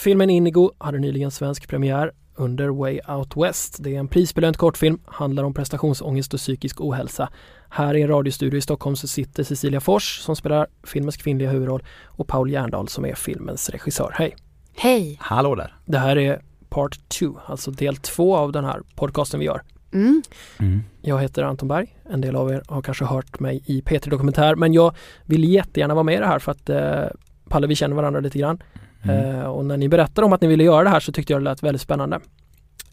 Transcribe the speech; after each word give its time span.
Filmen 0.00 0.30
Indigo 0.30 0.70
hade 0.78 0.98
nyligen 0.98 1.30
svensk 1.30 1.68
premiär 1.68 2.12
under 2.34 2.68
Way 2.68 3.00
Out 3.08 3.36
West. 3.36 3.76
Det 3.80 3.94
är 3.94 3.98
en 3.98 4.08
prisbelönt 4.08 4.56
kortfilm, 4.56 4.98
handlar 5.06 5.44
om 5.44 5.54
prestationsångest 5.54 6.34
och 6.34 6.40
psykisk 6.40 6.80
ohälsa. 6.80 7.28
Här 7.68 7.94
i 7.94 8.02
en 8.02 8.08
radiostudio 8.08 8.58
i 8.58 8.60
Stockholm 8.60 8.96
så 8.96 9.08
sitter 9.08 9.44
Cecilia 9.44 9.80
Fors 9.80 10.18
som 10.18 10.36
spelar 10.36 10.66
filmens 10.84 11.16
kvinnliga 11.16 11.50
huvudroll 11.50 11.82
och 12.04 12.28
Paul 12.28 12.50
Järndal 12.50 12.88
som 12.88 13.04
är 13.04 13.14
filmens 13.14 13.70
regissör. 13.70 14.12
Hej! 14.14 14.36
Hej! 14.76 15.16
Hallå 15.20 15.54
där! 15.54 15.74
Det 15.84 15.98
här 15.98 16.18
är 16.18 16.42
Part 16.68 17.08
2, 17.08 17.40
alltså 17.46 17.70
del 17.70 17.96
två 17.96 18.36
av 18.36 18.52
den 18.52 18.64
här 18.64 18.82
podcasten 18.94 19.40
vi 19.40 19.46
gör. 19.46 19.62
Mm. 19.92 20.22
Mm. 20.58 20.82
Jag 21.02 21.20
heter 21.20 21.42
Anton 21.42 21.68
Berg. 21.68 21.96
En 22.10 22.20
del 22.20 22.36
av 22.36 22.50
er 22.50 22.62
har 22.68 22.82
kanske 22.82 23.04
hört 23.04 23.40
mig 23.40 23.62
i 23.66 23.80
P3 23.80 24.10
Dokumentär 24.10 24.54
men 24.54 24.72
jag 24.72 24.94
vill 25.24 25.44
jättegärna 25.44 25.94
vara 25.94 26.04
med 26.04 26.14
i 26.14 26.18
det 26.18 26.26
här 26.26 26.38
för 26.38 26.52
att 26.52 26.70
eh, 26.70 27.04
Palle, 27.48 27.66
vi 27.66 27.74
känner 27.74 27.96
varandra 27.96 28.20
lite 28.20 28.38
grann. 28.38 28.62
Mm. 29.02 29.40
Eh, 29.40 29.44
och 29.44 29.64
när 29.64 29.76
ni 29.76 29.88
berättade 29.88 30.26
om 30.26 30.32
att 30.32 30.40
ni 30.40 30.48
ville 30.48 30.64
göra 30.64 30.84
det 30.84 30.90
här 30.90 31.00
så 31.00 31.12
tyckte 31.12 31.32
jag 31.32 31.40
det 31.40 31.44
lät 31.44 31.62
väldigt 31.62 31.82
spännande. 31.82 32.20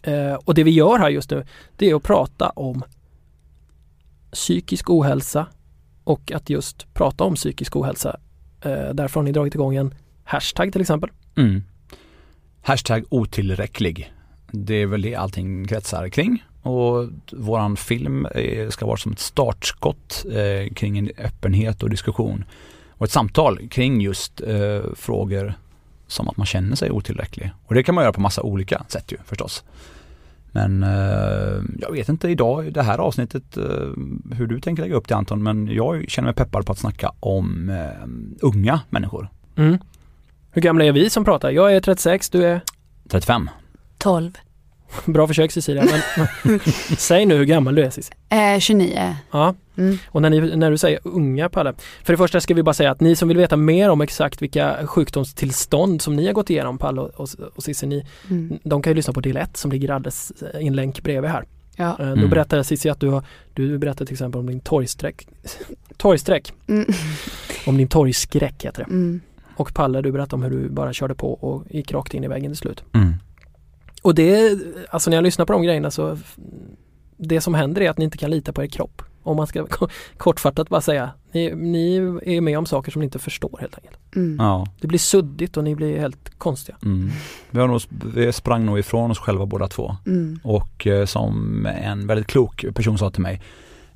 Eh, 0.02 0.34
och 0.34 0.54
det 0.54 0.64
vi 0.64 0.70
gör 0.70 0.98
här 0.98 1.08
just 1.08 1.30
nu 1.30 1.44
det 1.76 1.90
är 1.90 1.94
att 1.94 2.02
prata 2.02 2.48
om 2.48 2.82
psykisk 4.32 4.90
ohälsa 4.90 5.46
och 6.04 6.32
att 6.32 6.50
just 6.50 6.94
prata 6.94 7.24
om 7.24 7.34
psykisk 7.34 7.76
ohälsa. 7.76 8.16
Eh, 8.60 8.94
därför 8.94 9.20
har 9.20 9.22
ni 9.22 9.32
dragit 9.32 9.54
igång 9.54 9.76
en 9.76 9.94
hashtag 10.24 10.72
till 10.72 10.80
exempel. 10.80 11.10
Mm. 11.36 11.62
Hashtag 12.62 13.04
otillräcklig. 13.08 14.12
Det 14.52 14.74
är 14.74 14.86
väl 14.86 15.02
det 15.02 15.14
allting 15.14 15.66
kretsar 15.66 16.08
kring. 16.08 16.44
Och 16.62 17.08
våran 17.32 17.76
film 17.76 18.26
ska 18.68 18.86
vara 18.86 18.96
som 18.96 19.12
ett 19.12 19.18
startskott 19.18 20.26
kring 20.74 20.98
en 20.98 21.10
öppenhet 21.18 21.82
och 21.82 21.90
diskussion. 21.90 22.44
Och 22.88 23.06
ett 23.06 23.12
samtal 23.12 23.68
kring 23.68 24.00
just 24.00 24.40
frågor 24.94 25.54
som 26.08 26.28
att 26.28 26.36
man 26.36 26.46
känner 26.46 26.76
sig 26.76 26.90
otillräcklig. 26.90 27.50
Och 27.66 27.74
det 27.74 27.82
kan 27.82 27.94
man 27.94 28.04
göra 28.04 28.12
på 28.12 28.20
massa 28.20 28.42
olika 28.42 28.84
sätt 28.88 29.12
ju 29.12 29.16
förstås. 29.24 29.64
Men 30.52 30.82
eh, 30.82 31.62
jag 31.78 31.92
vet 31.92 32.08
inte 32.08 32.28
idag, 32.28 32.72
det 32.72 32.82
här 32.82 32.98
avsnittet, 32.98 33.56
eh, 33.56 33.64
hur 34.32 34.46
du 34.46 34.60
tänker 34.60 34.82
lägga 34.82 34.94
upp 34.94 35.08
det 35.08 35.14
Anton, 35.14 35.42
men 35.42 35.66
jag 35.66 36.04
känner 36.08 36.26
mig 36.26 36.34
peppad 36.34 36.66
på 36.66 36.72
att 36.72 36.78
snacka 36.78 37.12
om 37.20 37.70
eh, 37.70 38.08
unga 38.40 38.80
människor. 38.90 39.28
Mm. 39.56 39.78
Hur 40.50 40.62
gamla 40.62 40.84
är 40.84 40.92
vi 40.92 41.10
som 41.10 41.24
pratar? 41.24 41.50
Jag 41.50 41.74
är 41.74 41.80
36, 41.80 42.30
du 42.30 42.44
är 42.44 42.60
35. 43.08 43.50
12. 43.98 44.38
Bra 45.04 45.26
försök 45.26 45.52
Cecilia, 45.52 45.84
men 46.44 46.58
säg 46.98 47.26
nu 47.26 47.36
hur 47.36 47.44
gammal 47.44 47.74
du 47.74 47.82
är 47.84 47.90
Cissi. 47.90 48.12
Eh, 48.28 48.58
29. 48.60 49.16
Ja, 49.30 49.54
Mm. 49.76 49.98
och 50.08 50.22
när, 50.22 50.30
ni, 50.30 50.56
när 50.56 50.70
du 50.70 50.78
säger 50.78 51.00
unga 51.04 51.48
Palle. 51.48 51.74
För 52.04 52.12
det 52.12 52.16
första 52.16 52.40
ska 52.40 52.54
vi 52.54 52.62
bara 52.62 52.74
säga 52.74 52.90
att 52.90 53.00
ni 53.00 53.16
som 53.16 53.28
vill 53.28 53.36
veta 53.36 53.56
mer 53.56 53.88
om 53.90 54.00
exakt 54.00 54.42
vilka 54.42 54.86
sjukdomstillstånd 54.86 56.02
som 56.02 56.16
ni 56.16 56.26
har 56.26 56.32
gått 56.32 56.50
igenom 56.50 56.78
Palle 56.78 57.00
och, 57.00 57.08
och, 57.20 57.28
och 57.54 57.62
Cissi, 57.62 57.86
ni, 57.86 58.06
Mm. 58.30 58.58
de 58.62 58.82
kan 58.82 58.90
ju 58.90 58.94
lyssna 58.94 59.12
på 59.12 59.20
del 59.20 59.36
1 59.36 59.56
som 59.56 59.70
ligger 59.72 59.90
alldeles 59.90 60.32
i 60.60 60.66
en 60.66 60.76
länk 60.76 61.02
bredvid 61.02 61.30
här. 61.30 61.44
Ja. 61.76 61.90
Eh, 61.90 61.96
Då 62.06 62.12
Mm. 62.12 62.30
berättade 62.30 62.64
Cissi 62.64 62.88
att 62.90 63.00
du 63.00 63.08
har, 63.08 63.22
du 63.54 63.78
berättade 63.78 64.06
till 64.06 64.14
exempel 64.14 64.40
om 64.40 64.46
din 64.46 64.60
torgsträck, 64.60 65.26
torgsträck, 65.96 66.52
Mm. 66.68 66.86
om 67.66 67.76
din 67.76 67.88
torgskräck 67.88 68.64
heter 68.64 68.84
det. 68.84 68.90
Mm. 68.90 69.20
Och 69.56 69.74
Palle 69.74 70.02
du 70.02 70.12
berättade 70.12 70.34
om 70.36 70.42
hur 70.42 70.50
du 70.50 70.68
bara 70.68 70.92
körde 70.92 71.14
på 71.14 71.32
och 71.32 71.64
gick 71.70 71.92
rakt 71.92 72.14
in 72.14 72.24
i 72.24 72.28
väggen 72.28 72.50
till 72.50 72.58
slut. 72.58 72.84
Och 74.08 74.14
det, 74.14 74.58
alltså 74.90 75.10
när 75.10 75.16
jag 75.16 75.22
lyssnar 75.24 75.46
på 75.46 75.52
de 75.52 75.62
grejerna 75.62 75.90
så 75.90 76.18
det 77.16 77.40
som 77.40 77.54
händer 77.54 77.82
är 77.82 77.90
att 77.90 77.98
ni 77.98 78.04
inte 78.04 78.18
kan 78.18 78.30
lita 78.30 78.52
på 78.52 78.62
er 78.62 78.66
kropp. 78.66 79.02
Om 79.22 79.36
man 79.36 79.46
ska 79.46 79.66
kortfattat 80.16 80.68
bara 80.68 80.80
säga. 80.80 81.10
Ni, 81.32 81.54
ni 81.54 81.96
är 82.22 82.40
med 82.40 82.58
om 82.58 82.66
saker 82.66 82.92
som 82.92 83.00
ni 83.00 83.04
inte 83.04 83.18
förstår 83.18 83.58
helt 83.60 83.74
enkelt. 83.74 83.98
Mm. 84.16 84.36
Ja. 84.38 84.66
Det 84.80 84.86
blir 84.86 84.98
suddigt 84.98 85.56
och 85.56 85.64
ni 85.64 85.74
blir 85.74 85.98
helt 85.98 86.38
konstiga. 86.38 86.78
Mm. 86.84 87.10
Vi, 87.50 87.60
har 87.60 87.68
nog, 87.68 87.80
vi 88.14 88.32
sprang 88.32 88.66
nog 88.66 88.78
ifrån 88.78 89.10
oss 89.10 89.18
själva 89.18 89.46
båda 89.46 89.68
två. 89.68 89.96
Mm. 90.06 90.40
Och 90.42 90.86
eh, 90.86 91.04
som 91.04 91.66
en 91.66 92.06
väldigt 92.06 92.26
klok 92.26 92.64
person 92.74 92.98
sa 92.98 93.10
till 93.10 93.22
mig, 93.22 93.42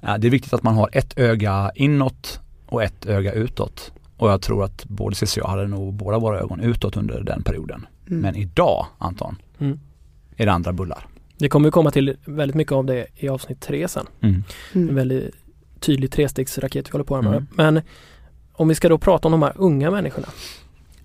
eh, 0.02 0.14
det 0.18 0.26
är 0.26 0.30
viktigt 0.30 0.52
att 0.52 0.62
man 0.62 0.74
har 0.74 0.90
ett 0.92 1.18
öga 1.18 1.70
inåt 1.74 2.40
och 2.66 2.82
ett 2.82 3.06
öga 3.06 3.32
utåt. 3.32 3.92
Och 4.16 4.30
jag 4.30 4.42
tror 4.42 4.64
att 4.64 4.84
både 4.84 5.16
Cissi 5.16 5.40
och 5.40 5.44
jag 5.44 5.50
hade 5.50 5.66
nog 5.66 5.94
båda 5.94 6.18
våra 6.18 6.40
ögon 6.40 6.60
utåt 6.60 6.96
under 6.96 7.20
den 7.20 7.42
perioden. 7.42 7.86
Mm. 8.08 8.20
Men 8.20 8.36
idag, 8.36 8.86
Anton, 8.98 9.36
Mm. 9.62 9.78
Är 10.42 10.46
det 10.46 10.52
andra 10.52 10.72
bullar. 10.72 11.06
Det 11.38 11.48
kommer 11.48 11.70
komma 11.70 11.90
till 11.90 12.16
väldigt 12.24 12.54
mycket 12.56 12.72
av 12.72 12.84
det 12.84 13.06
i 13.16 13.28
avsnitt 13.28 13.60
tre 13.60 13.88
sen. 13.88 14.06
Mm. 14.20 14.44
En 14.72 14.82
Mm. 14.82 14.94
väldigt 14.94 15.34
tydlig 15.80 16.12
trestegsraket 16.12 16.88
vi 16.88 16.92
håller 16.92 17.04
på 17.04 17.22
med. 17.22 17.32
Mm. 17.32 17.46
Men 17.50 17.80
om 18.52 18.68
vi 18.68 18.74
ska 18.74 18.88
då 18.88 18.98
prata 18.98 19.28
om 19.28 19.32
de 19.32 19.42
här 19.42 19.52
unga 19.56 19.90
människorna. 19.90 20.28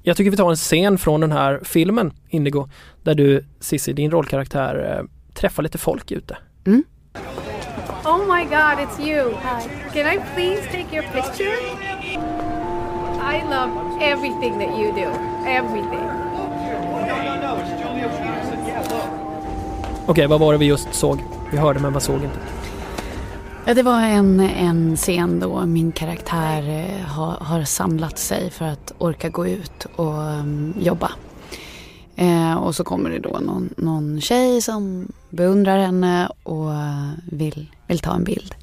Jag 0.03 0.17
tycker 0.17 0.31
vi 0.31 0.37
tar 0.37 0.49
en 0.49 0.55
scen 0.55 0.97
från 0.97 1.21
den 1.21 1.31
här 1.31 1.59
filmen 1.63 2.13
Indigo 2.29 2.69
där 3.03 3.15
du 3.15 3.45
Cissi, 3.59 3.93
din 3.93 4.11
rollkaraktär, 4.11 4.97
eh, 4.99 5.05
träffar 5.33 5.63
lite 5.63 5.77
folk 5.77 6.11
ute. 6.11 6.37
Oh 8.05 8.35
my 8.35 8.43
god, 8.43 8.77
it's 8.79 8.99
you. 9.09 9.29
Hi. 9.29 9.69
Can 9.93 10.13
I 10.13 10.19
please 10.35 10.61
take 10.71 10.95
your 10.95 11.05
picture? 11.13 11.55
I 13.33 13.41
love 13.49 13.71
everything 14.01 14.53
that 14.59 14.79
you 14.79 14.91
do. 14.91 15.09
Everything. 15.47 16.16
Okej, 20.09 20.27
vad 20.27 20.39
var 20.39 20.53
det 20.53 20.59
vi 20.59 20.65
just 20.65 20.93
såg? 20.93 21.19
Vi 21.51 21.57
hörde 21.57 21.79
men 21.79 21.93
vad 21.93 22.03
såg 22.03 22.15
inte? 22.15 22.39
Ja, 23.65 23.73
det 23.73 23.83
var 23.83 24.01
en, 24.01 24.39
en 24.39 24.97
scen 24.97 25.39
då 25.39 25.65
min 25.65 25.91
karaktär 25.91 26.69
eh, 26.69 27.05
har, 27.05 27.31
har 27.31 27.63
samlat 27.63 28.17
sig 28.17 28.49
för 28.49 28.65
att 28.65 28.93
orka 28.97 29.29
gå 29.29 29.47
ut 29.47 29.85
och 29.95 30.23
mm, 30.23 30.73
jobba. 30.79 31.11
Eh, 32.15 32.53
och 32.53 32.75
så 32.75 32.83
kommer 32.83 33.09
det 33.09 33.19
då 33.19 33.39
någon, 33.39 33.69
någon 33.77 34.21
tjej 34.21 34.61
som 34.61 35.11
beundrar 35.29 35.77
henne 35.77 36.29
och 36.43 36.71
vill, 37.31 37.71
vill 37.87 37.99
ta 37.99 38.15
en 38.15 38.23
bild. 38.23 38.55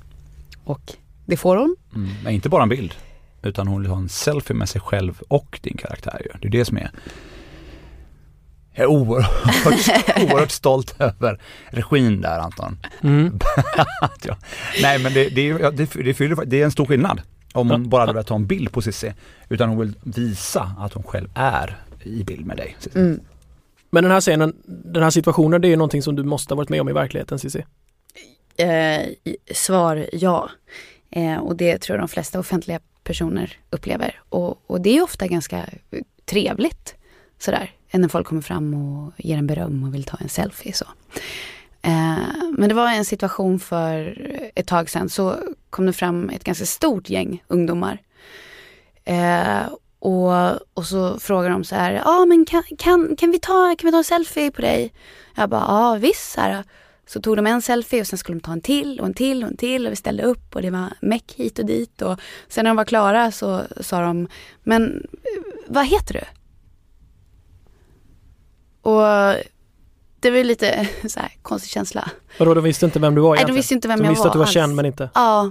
Och 0.64 0.92
det 1.26 1.36
får 1.36 1.56
hon. 1.56 1.76
Mm. 1.94 2.10
Men 2.24 2.32
inte 2.32 2.48
bara 2.48 2.62
en 2.62 2.68
bild, 2.68 2.94
utan 3.42 3.68
hon 3.68 3.82
vill 3.82 3.90
ha 3.90 3.98
en 3.98 4.08
selfie 4.08 4.56
med 4.56 4.68
sig 4.68 4.80
själv 4.80 5.22
och 5.28 5.60
din 5.62 5.76
karaktär 5.76 6.22
ju. 6.24 6.38
Det 6.40 6.48
är 6.48 6.58
det 6.58 6.64
som 6.64 6.76
är 6.76 6.90
jag 8.74 8.84
är 8.84 8.86
oerhört, 8.86 10.16
oerhört 10.32 10.50
stolt 10.50 10.94
över 11.00 11.40
regin 11.66 12.20
där 12.20 12.38
Anton. 12.38 12.78
Mm. 13.02 13.38
Jag- 14.22 14.36
Nej 14.82 14.98
men 14.98 15.12
det, 15.14 15.28
det, 15.28 15.48
är- 15.50 15.58
ja, 15.58 15.70
det, 15.70 15.90
det, 15.94 16.14
fyller- 16.14 16.44
det 16.44 16.60
är 16.60 16.64
en 16.64 16.70
stor 16.70 16.86
skillnad. 16.86 17.20
Om 17.52 17.70
hon 17.70 17.82
Ja. 17.82 17.88
bara 17.88 18.00
hade 18.02 18.12
velat 18.12 18.26
ta 18.26 18.34
en 18.34 18.46
bild 18.46 18.72
på 18.72 18.82
Cissi. 18.82 19.12
Utan 19.48 19.68
hon 19.68 19.78
vill 19.78 19.92
visa 20.02 20.70
att 20.78 20.92
hon 20.92 21.02
själv 21.02 21.28
är 21.34 21.82
i 22.02 22.24
bild 22.24 22.46
med 22.46 22.56
dig. 22.56 22.76
Mm. 22.94 23.20
Men 23.90 24.02
den 24.04 24.12
här 24.12 24.20
scenen, 24.20 24.56
den 24.66 25.02
här 25.02 25.10
situationen, 25.10 25.60
det 25.60 25.68
är 25.68 25.70
ju 25.70 25.76
någonting 25.76 26.02
som 26.02 26.16
du 26.16 26.22
måste 26.22 26.54
ha 26.54 26.56
varit 26.56 26.68
med 26.68 26.80
om 26.80 26.88
i 26.88 26.92
verkligheten 26.92 27.38
Cissi. 27.38 27.64
Eh, 28.56 29.00
svar 29.54 30.06
ja. 30.12 30.48
Eh, 31.10 31.36
och 31.36 31.56
det 31.56 31.78
tror 31.78 31.96
jag 31.98 32.02
de 32.02 32.08
flesta 32.08 32.38
offentliga 32.40 32.80
personer 33.04 33.56
upplever. 33.70 34.20
Och, 34.28 34.70
och 34.70 34.80
det 34.80 34.96
är 34.98 35.02
ofta 35.02 35.26
ganska 35.26 35.64
trevligt 36.24 36.94
sådär 37.38 37.70
än 37.94 38.00
När 38.00 38.08
folk 38.08 38.26
kommer 38.26 38.42
fram 38.42 38.74
och 38.74 39.12
ger 39.16 39.38
en 39.38 39.46
beröm 39.46 39.84
och 39.84 39.94
vill 39.94 40.04
ta 40.04 40.16
en 40.16 40.28
selfie. 40.28 40.72
Så. 40.72 40.84
Eh, 41.82 42.52
men 42.58 42.68
det 42.68 42.74
var 42.74 42.88
en 42.88 43.04
situation 43.04 43.58
för 43.58 44.18
ett 44.54 44.66
tag 44.66 44.90
sedan 44.90 45.08
så 45.08 45.36
kom 45.70 45.86
det 45.86 45.92
fram 45.92 46.30
ett 46.30 46.44
ganska 46.44 46.66
stort 46.66 47.10
gäng 47.10 47.42
ungdomar. 47.48 47.98
Eh, 49.04 49.68
och, 49.98 50.52
och 50.74 50.86
så 50.86 51.18
frågar 51.18 51.50
de 51.50 51.64
så 51.64 51.74
här, 51.74 51.92
ja 51.92 52.02
ah, 52.04 52.26
men 52.26 52.44
kan, 52.44 52.62
kan, 52.78 53.16
kan, 53.16 53.30
vi 53.30 53.38
ta, 53.38 53.74
kan 53.78 53.88
vi 53.88 53.92
ta 53.92 53.98
en 53.98 54.04
selfie 54.04 54.50
på 54.50 54.62
dig? 54.62 54.92
Jag 55.34 55.50
bara, 55.50 55.64
ja 55.68 55.96
visst. 56.00 56.32
Så, 56.32 56.40
här. 56.40 56.64
så 57.06 57.20
tog 57.20 57.36
de 57.36 57.46
en 57.46 57.62
selfie 57.62 58.00
och 58.00 58.06
sen 58.06 58.18
skulle 58.18 58.38
de 58.38 58.42
ta 58.42 58.52
en 58.52 58.60
till 58.60 59.00
och 59.00 59.06
en 59.06 59.14
till 59.14 59.42
och 59.42 59.50
en 59.50 59.56
till 59.56 59.86
och 59.86 59.92
vi 59.92 59.96
ställde 59.96 60.22
upp 60.22 60.54
och 60.54 60.62
det 60.62 60.70
var 60.70 60.92
meck 61.00 61.34
hit 61.36 61.58
och 61.58 61.66
dit. 61.66 62.02
Och 62.02 62.20
sen 62.48 62.64
när 62.64 62.70
de 62.70 62.76
var 62.76 62.84
klara 62.84 63.32
så 63.32 63.62
sa 63.80 64.00
de, 64.00 64.28
men 64.62 65.06
vad 65.66 65.86
heter 65.86 66.14
du? 66.14 66.20
Och 68.84 69.02
det 70.20 70.30
var 70.30 70.38
ju 70.38 70.44
lite 70.44 70.88
så 71.08 71.20
här 71.20 71.32
konstig 71.42 71.70
känsla. 71.70 72.10
Vadå, 72.38 72.54
de 72.54 72.64
visste 72.64 72.86
inte 72.86 72.98
vem 72.98 73.14
du 73.14 73.20
var 73.20 73.28
Nej, 73.30 73.36
de 73.36 73.38
egentligen? 73.38 73.56
visste 73.56 73.74
inte 73.74 73.88
vem 73.88 73.98
de 73.98 74.04
jag 74.04 74.10
visste 74.10 74.22
var 74.22 74.26
att 74.28 74.32
du 74.32 74.38
var 74.38 74.44
alls. 74.46 74.54
känd 74.54 74.74
men 74.74 74.86
inte? 74.86 75.10
Ja, 75.14 75.50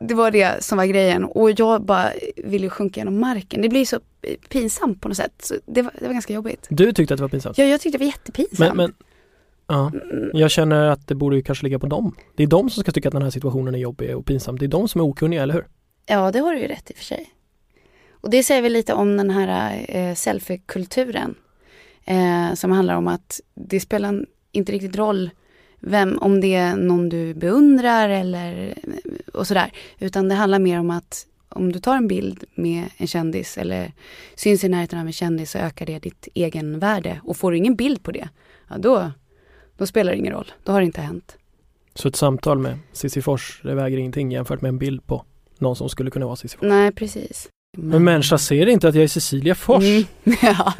det 0.00 0.14
var 0.14 0.30
det 0.30 0.64
som 0.64 0.78
var 0.78 0.84
grejen. 0.84 1.24
Och 1.24 1.50
jag 1.50 1.82
bara 1.84 2.12
ville 2.36 2.70
sjunka 2.70 3.00
genom 3.00 3.20
marken. 3.20 3.62
Det 3.62 3.68
blir 3.68 3.84
så 3.84 4.00
pinsamt 4.48 5.00
på 5.00 5.08
något 5.08 5.16
sätt. 5.16 5.52
Det, 5.66 5.82
var, 5.82 5.92
det 5.98 6.06
var 6.06 6.12
ganska 6.12 6.32
jobbigt. 6.32 6.66
Du 6.70 6.92
tyckte 6.92 7.14
att 7.14 7.18
det 7.18 7.22
var 7.24 7.28
pinsamt? 7.28 7.58
Ja, 7.58 7.64
jag 7.64 7.80
tyckte 7.80 7.98
det 7.98 8.04
var 8.04 8.10
jättepinsamt. 8.10 8.58
Men, 8.58 8.76
men 8.76 8.92
ja, 9.66 9.92
jag 10.32 10.50
känner 10.50 10.88
att 10.88 11.08
det 11.08 11.14
borde 11.14 11.36
ju 11.36 11.42
kanske 11.42 11.64
ligga 11.64 11.78
på 11.78 11.86
dem. 11.86 12.16
Det 12.36 12.42
är 12.42 12.46
de 12.46 12.70
som 12.70 12.82
ska 12.82 12.92
tycka 12.92 13.08
att 13.08 13.12
den 13.12 13.22
här 13.22 13.30
situationen 13.30 13.74
är 13.74 13.78
jobbig 13.78 14.16
och 14.16 14.26
pinsam. 14.26 14.58
Det 14.58 14.64
är 14.64 14.68
de 14.68 14.88
som 14.88 15.00
är 15.00 15.04
okunniga, 15.04 15.42
eller 15.42 15.54
hur? 15.54 15.66
Ja, 16.06 16.30
det 16.32 16.38
har 16.38 16.52
du 16.52 16.60
ju 16.60 16.66
rätt 16.68 16.90
i 16.90 16.92
och 16.92 16.96
för 16.96 17.04
sig. 17.04 17.30
Och 18.20 18.30
det 18.30 18.42
säger 18.42 18.62
väl 18.62 18.72
lite 18.72 18.94
om 18.94 19.16
den 19.16 19.30
här 19.30 19.84
eh, 19.88 20.14
selfie-kulturen. 20.14 21.34
Eh, 22.04 22.54
som 22.54 22.70
handlar 22.70 22.96
om 22.96 23.08
att 23.08 23.40
det 23.54 23.80
spelar 23.80 24.26
inte 24.52 24.72
riktigt 24.72 24.96
roll 24.96 25.30
vem, 25.80 26.18
om 26.18 26.40
det 26.40 26.54
är 26.54 26.76
någon 26.76 27.08
du 27.08 27.34
beundrar 27.34 28.08
eller 28.08 28.74
och 29.34 29.46
sådär. 29.46 29.72
Utan 29.98 30.28
det 30.28 30.34
handlar 30.34 30.58
mer 30.58 30.80
om 30.80 30.90
att 30.90 31.26
om 31.48 31.72
du 31.72 31.78
tar 31.78 31.96
en 31.96 32.08
bild 32.08 32.44
med 32.54 32.84
en 32.96 33.06
kändis 33.06 33.58
eller 33.58 33.92
syns 34.34 34.64
i 34.64 34.68
närheten 34.68 34.98
av 34.98 35.06
en 35.06 35.12
kändis 35.12 35.50
så 35.50 35.58
ökar 35.58 35.86
det 35.86 35.98
ditt 35.98 36.28
egenvärde. 36.34 37.20
Och 37.24 37.36
får 37.36 37.50
du 37.50 37.56
ingen 37.56 37.76
bild 37.76 38.02
på 38.02 38.12
det, 38.12 38.28
ja 38.68 38.78
då, 38.78 39.10
då 39.76 39.86
spelar 39.86 40.12
det 40.12 40.18
ingen 40.18 40.32
roll. 40.32 40.52
Då 40.64 40.72
har 40.72 40.80
det 40.80 40.86
inte 40.86 41.00
hänt. 41.00 41.36
Så 41.94 42.08
ett 42.08 42.16
samtal 42.16 42.58
med 42.58 42.78
Cissi 42.92 43.22
Fors, 43.22 43.60
det 43.64 43.74
väger 43.74 43.98
ingenting 43.98 44.32
jämfört 44.32 44.60
med 44.60 44.68
en 44.68 44.78
bild 44.78 45.06
på 45.06 45.24
någon 45.58 45.76
som 45.76 45.88
skulle 45.88 46.10
kunna 46.10 46.26
vara 46.26 46.36
Cissi 46.36 46.56
Fors. 46.56 46.68
Nej, 46.68 46.92
precis. 46.92 47.48
Men 47.76 47.92
en 47.94 48.04
människa 48.04 48.38
ser 48.38 48.66
inte 48.66 48.88
att 48.88 48.94
jag 48.94 49.04
är 49.04 49.08
Cecilia 49.08 49.54
Fors. 49.54 49.84
Mm, 49.84 50.04
ja, 50.42 50.72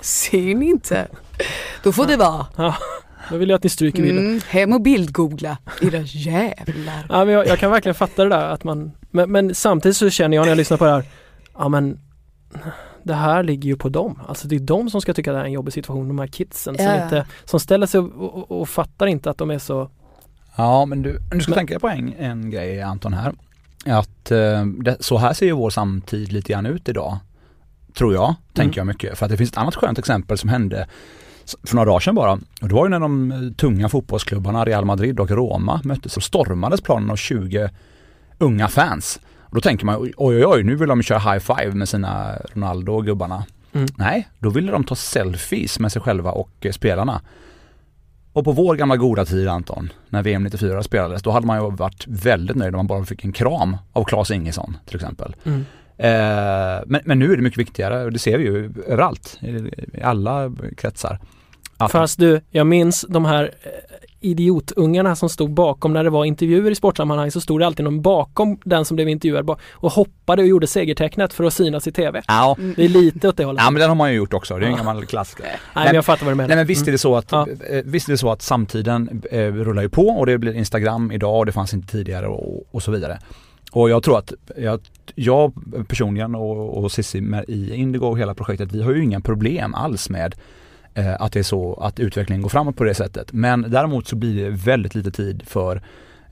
ser 0.00 0.54
ni 0.54 0.66
inte? 0.66 1.08
Då 1.82 1.92
får 1.92 2.06
det 2.06 2.16
vara. 2.16 2.46
Ja, 2.56 2.74
då 3.30 3.36
vill 3.36 3.48
jag 3.48 3.56
att 3.56 3.62
ni 3.62 3.70
stryker 3.70 4.02
bilden. 4.02 4.26
Mm, 4.26 4.40
hem 4.48 4.72
och 4.72 4.80
bildgoogla, 4.80 5.58
era 5.82 5.98
jävlar. 6.00 7.06
Ja, 7.08 7.24
men 7.24 7.34
jag, 7.34 7.46
jag 7.46 7.58
kan 7.58 7.70
verkligen 7.70 7.94
fatta 7.94 8.24
det 8.24 8.30
där 8.30 8.44
att 8.44 8.64
man, 8.64 8.92
men, 9.10 9.32
men 9.32 9.54
samtidigt 9.54 9.96
så 9.96 10.10
känner 10.10 10.36
jag 10.36 10.42
när 10.42 10.48
jag 10.48 10.56
lyssnar 10.56 10.76
på 10.76 10.84
det 10.84 10.90
här, 10.90 11.04
ja 11.54 11.68
men 11.68 11.98
det 13.02 13.14
här 13.14 13.42
ligger 13.42 13.68
ju 13.68 13.76
på 13.76 13.88
dem. 13.88 14.20
Alltså 14.28 14.48
det 14.48 14.56
är 14.56 14.60
de 14.60 14.90
som 14.90 15.00
ska 15.00 15.14
tycka 15.14 15.32
det 15.32 15.36
här 15.38 15.44
är 15.44 15.48
en 15.48 15.52
jobbig 15.52 15.72
situation, 15.74 16.08
de 16.08 16.18
här 16.18 16.26
kidsen 16.26 16.76
som, 16.76 16.84
Ja. 16.84 17.04
inte, 17.04 17.26
som 17.44 17.60
ställer 17.60 17.86
sig 17.86 18.00
och, 18.00 18.34
och, 18.50 18.60
och 18.60 18.68
fattar 18.68 19.06
inte 19.06 19.30
att 19.30 19.38
de 19.38 19.50
är 19.50 19.58
så 19.58 19.90
Ja, 20.56 20.84
men 20.86 21.02
du, 21.02 21.18
du 21.30 21.40
ska 21.40 21.50
Men- 21.50 21.56
tänka 21.58 21.78
på 21.80 21.88
en, 21.88 22.12
en 22.18 22.50
grej 22.50 22.82
Anton 22.82 23.12
här. 23.12 23.32
Att 23.86 24.30
eh, 24.30 24.66
det, 24.66 24.96
så 25.00 25.18
här 25.18 25.32
ser 25.32 25.46
ju 25.46 25.52
vår 25.52 25.70
samtid 25.70 26.32
lite 26.32 26.52
grann 26.52 26.66
ut 26.66 26.88
idag. 26.88 27.18
Tror 27.94 28.14
jag, 28.14 28.34
tänker 28.52 28.80
jag 28.80 28.86
mycket. 28.86 29.18
För 29.18 29.26
att 29.26 29.30
det 29.30 29.36
finns 29.36 29.50
ett 29.50 29.56
annat 29.56 29.74
skönt 29.74 29.98
exempel 29.98 30.38
som 30.38 30.48
hände 30.48 30.86
för 31.62 31.76
några 31.76 31.86
dagar 31.86 32.00
sedan 32.00 32.14
bara. 32.14 32.32
Och 32.32 32.68
det 32.68 32.74
var 32.74 32.86
ju 32.86 32.90
när 32.90 33.00
de 33.00 33.32
eh, 33.32 33.38
tunga 33.56 33.88
fotbollsklubbarna 33.88 34.64
Real 34.64 34.84
Madrid 34.84 35.20
och 35.20 35.30
Roma 35.30 35.80
möttes 35.84 36.16
och 36.16 36.22
stormades 36.22 36.80
planen 36.80 37.10
av 37.10 37.16
20 37.16 37.70
unga 38.38 38.68
fans. 38.68 39.20
Och 39.40 39.54
då 39.54 39.60
tänker 39.60 39.86
man 39.86 39.96
oj 39.98 40.12
oj 40.16 40.46
oj, 40.46 40.62
nu 40.62 40.76
vill 40.76 40.88
de 40.88 41.02
köra 41.02 41.18
high 41.18 41.38
five 41.38 41.74
med 41.74 41.88
sina 41.88 42.36
Ronaldo 42.52 42.92
och 42.92 43.04
gubbarna. 43.04 43.44
Mm. 43.72 43.86
Nej, 43.96 44.28
då 44.38 44.50
ville 44.50 44.72
de 44.72 44.84
ta 44.84 44.94
selfies 44.94 45.78
med 45.78 45.92
sig 45.92 46.02
själva 46.02 46.32
och 46.32 46.50
eh, 46.60 46.72
spelarna. 46.72 47.20
Och 48.32 48.44
på 48.44 48.52
vår 48.52 48.76
gamla 48.76 48.96
goda 48.96 49.24
tid 49.24 49.48
Anton, 49.48 49.92
när 50.08 50.22
VM 50.22 50.42
94 50.42 50.82
spelades, 50.82 51.22
då 51.22 51.30
hade 51.30 51.46
man 51.46 51.64
ju 51.64 51.70
varit 51.70 52.04
väldigt 52.06 52.56
nöjd 52.56 52.74
om 52.74 52.78
man 52.78 52.86
bara 52.86 53.04
fick 53.04 53.24
en 53.24 53.32
kram 53.32 53.76
av 53.92 54.04
Claes 54.04 54.30
Ingesson 54.30 54.76
till 54.86 54.96
exempel. 54.96 55.36
mm. 55.44 55.64
Eh, 56.00 56.82
men, 56.86 57.00
men 57.04 57.18
nu 57.18 57.32
är 57.32 57.36
det 57.36 57.42
mycket 57.42 57.58
viktigare 57.58 58.04
och 58.04 58.12
det 58.12 58.18
ser 58.18 58.38
vi 58.38 58.44
ju 58.44 58.72
överallt, 58.86 59.38
i, 59.42 59.48
i 59.98 60.02
alla 60.02 60.52
kretsar. 60.76 61.18
Att, 61.78 61.90
Fast 61.92 62.18
du, 62.18 62.40
jag 62.50 62.66
minns 62.66 63.06
de 63.08 63.24
här 63.24 63.44
eh, 63.62 63.70
idiotungarna 64.20 65.16
som 65.16 65.28
stod 65.28 65.50
bakom 65.50 65.92
när 65.92 66.04
det 66.04 66.10
var 66.10 66.24
intervjuer 66.24 66.70
i 66.70 66.74
sportsammanhang 66.74 67.30
så 67.30 67.40
stod 67.40 67.60
det 67.60 67.66
alltid 67.66 67.84
någon 67.84 68.02
bakom 68.02 68.58
den 68.64 68.84
som 68.84 68.94
blev 68.94 69.08
intervjuad 69.08 69.50
och 69.70 69.92
hoppade 69.92 70.42
och 70.42 70.48
gjorde 70.48 70.66
segertecknet 70.66 71.32
för 71.32 71.44
att 71.44 71.52
synas 71.54 71.86
i 71.86 71.92
TV. 71.92 72.22
ja, 72.28 72.56
Det 72.76 72.84
är 72.84 72.88
lite 72.88 73.28
åt 73.28 73.36
det 73.36 73.44
hållet. 73.44 73.62
ja 73.64 73.70
men 73.70 73.80
den 73.80 73.88
har 73.88 73.94
man 73.96 74.10
ju 74.10 74.16
gjort 74.16 74.34
också, 74.34 74.58
det 74.58 74.64
är 74.64 74.66
en 74.66 74.70
Ja. 74.70 74.76
gammal 74.76 75.06
klassiker. 75.06 75.44
Nej 75.74 75.84
men 75.86 75.94
jag 75.94 76.04
fattar 76.04 76.24
vad 76.24 76.32
du 76.32 76.36
menar. 76.36 76.48
Nej 76.48 76.56
men 76.56 76.66
visst 76.66 76.88
är 76.88 76.92
det 76.92 76.98
så 76.98 77.16
att, 77.16 77.32
Ja. 77.32 77.46
eh, 77.70 77.82
visst 77.84 78.08
är 78.08 78.12
det 78.12 78.18
så 78.18 78.30
att 78.30 78.42
samtiden 78.42 79.22
eh, 79.30 79.38
rullar 79.52 79.82
ju 79.82 79.88
på 79.88 80.08
och 80.08 80.26
det 80.26 80.38
blir 80.38 80.54
Instagram 80.54 81.12
idag 81.12 81.38
och 81.38 81.46
det 81.46 81.52
fanns 81.52 81.74
inte 81.74 81.88
tidigare 81.92 82.26
och, 82.28 82.66
och 82.74 82.82
så 82.82 82.90
vidare. 82.90 83.18
Och 83.72 83.90
jag 83.90 84.02
tror 84.02 84.18
att 84.18 84.32
jag, 84.56 84.80
jag 85.14 85.52
personligen 85.88 86.34
och, 86.34 86.78
och 86.84 86.92
Cissi 86.92 87.18
i 87.48 87.74
Indigo 87.74 88.06
och 88.06 88.18
hela 88.18 88.34
projektet, 88.34 88.72
vi 88.72 88.82
har 88.82 88.92
ju 88.92 89.04
inga 89.04 89.20
problem 89.20 89.74
alls 89.74 90.10
med 90.10 90.34
eh, 90.34 90.38
Eh, 90.98 91.16
att 91.20 91.32
det 91.32 91.38
är 91.38 91.42
så 91.42 91.74
att 91.74 92.00
utvecklingen 92.00 92.42
går 92.42 92.48
framåt 92.48 92.76
på 92.76 92.84
det 92.84 92.94
sättet. 92.94 93.32
Men 93.32 93.66
däremot 93.68 94.08
så 94.08 94.16
blir 94.16 94.44
det 94.44 94.50
väldigt 94.50 94.94
lite 94.94 95.10
tid 95.10 95.42
för 95.46 95.82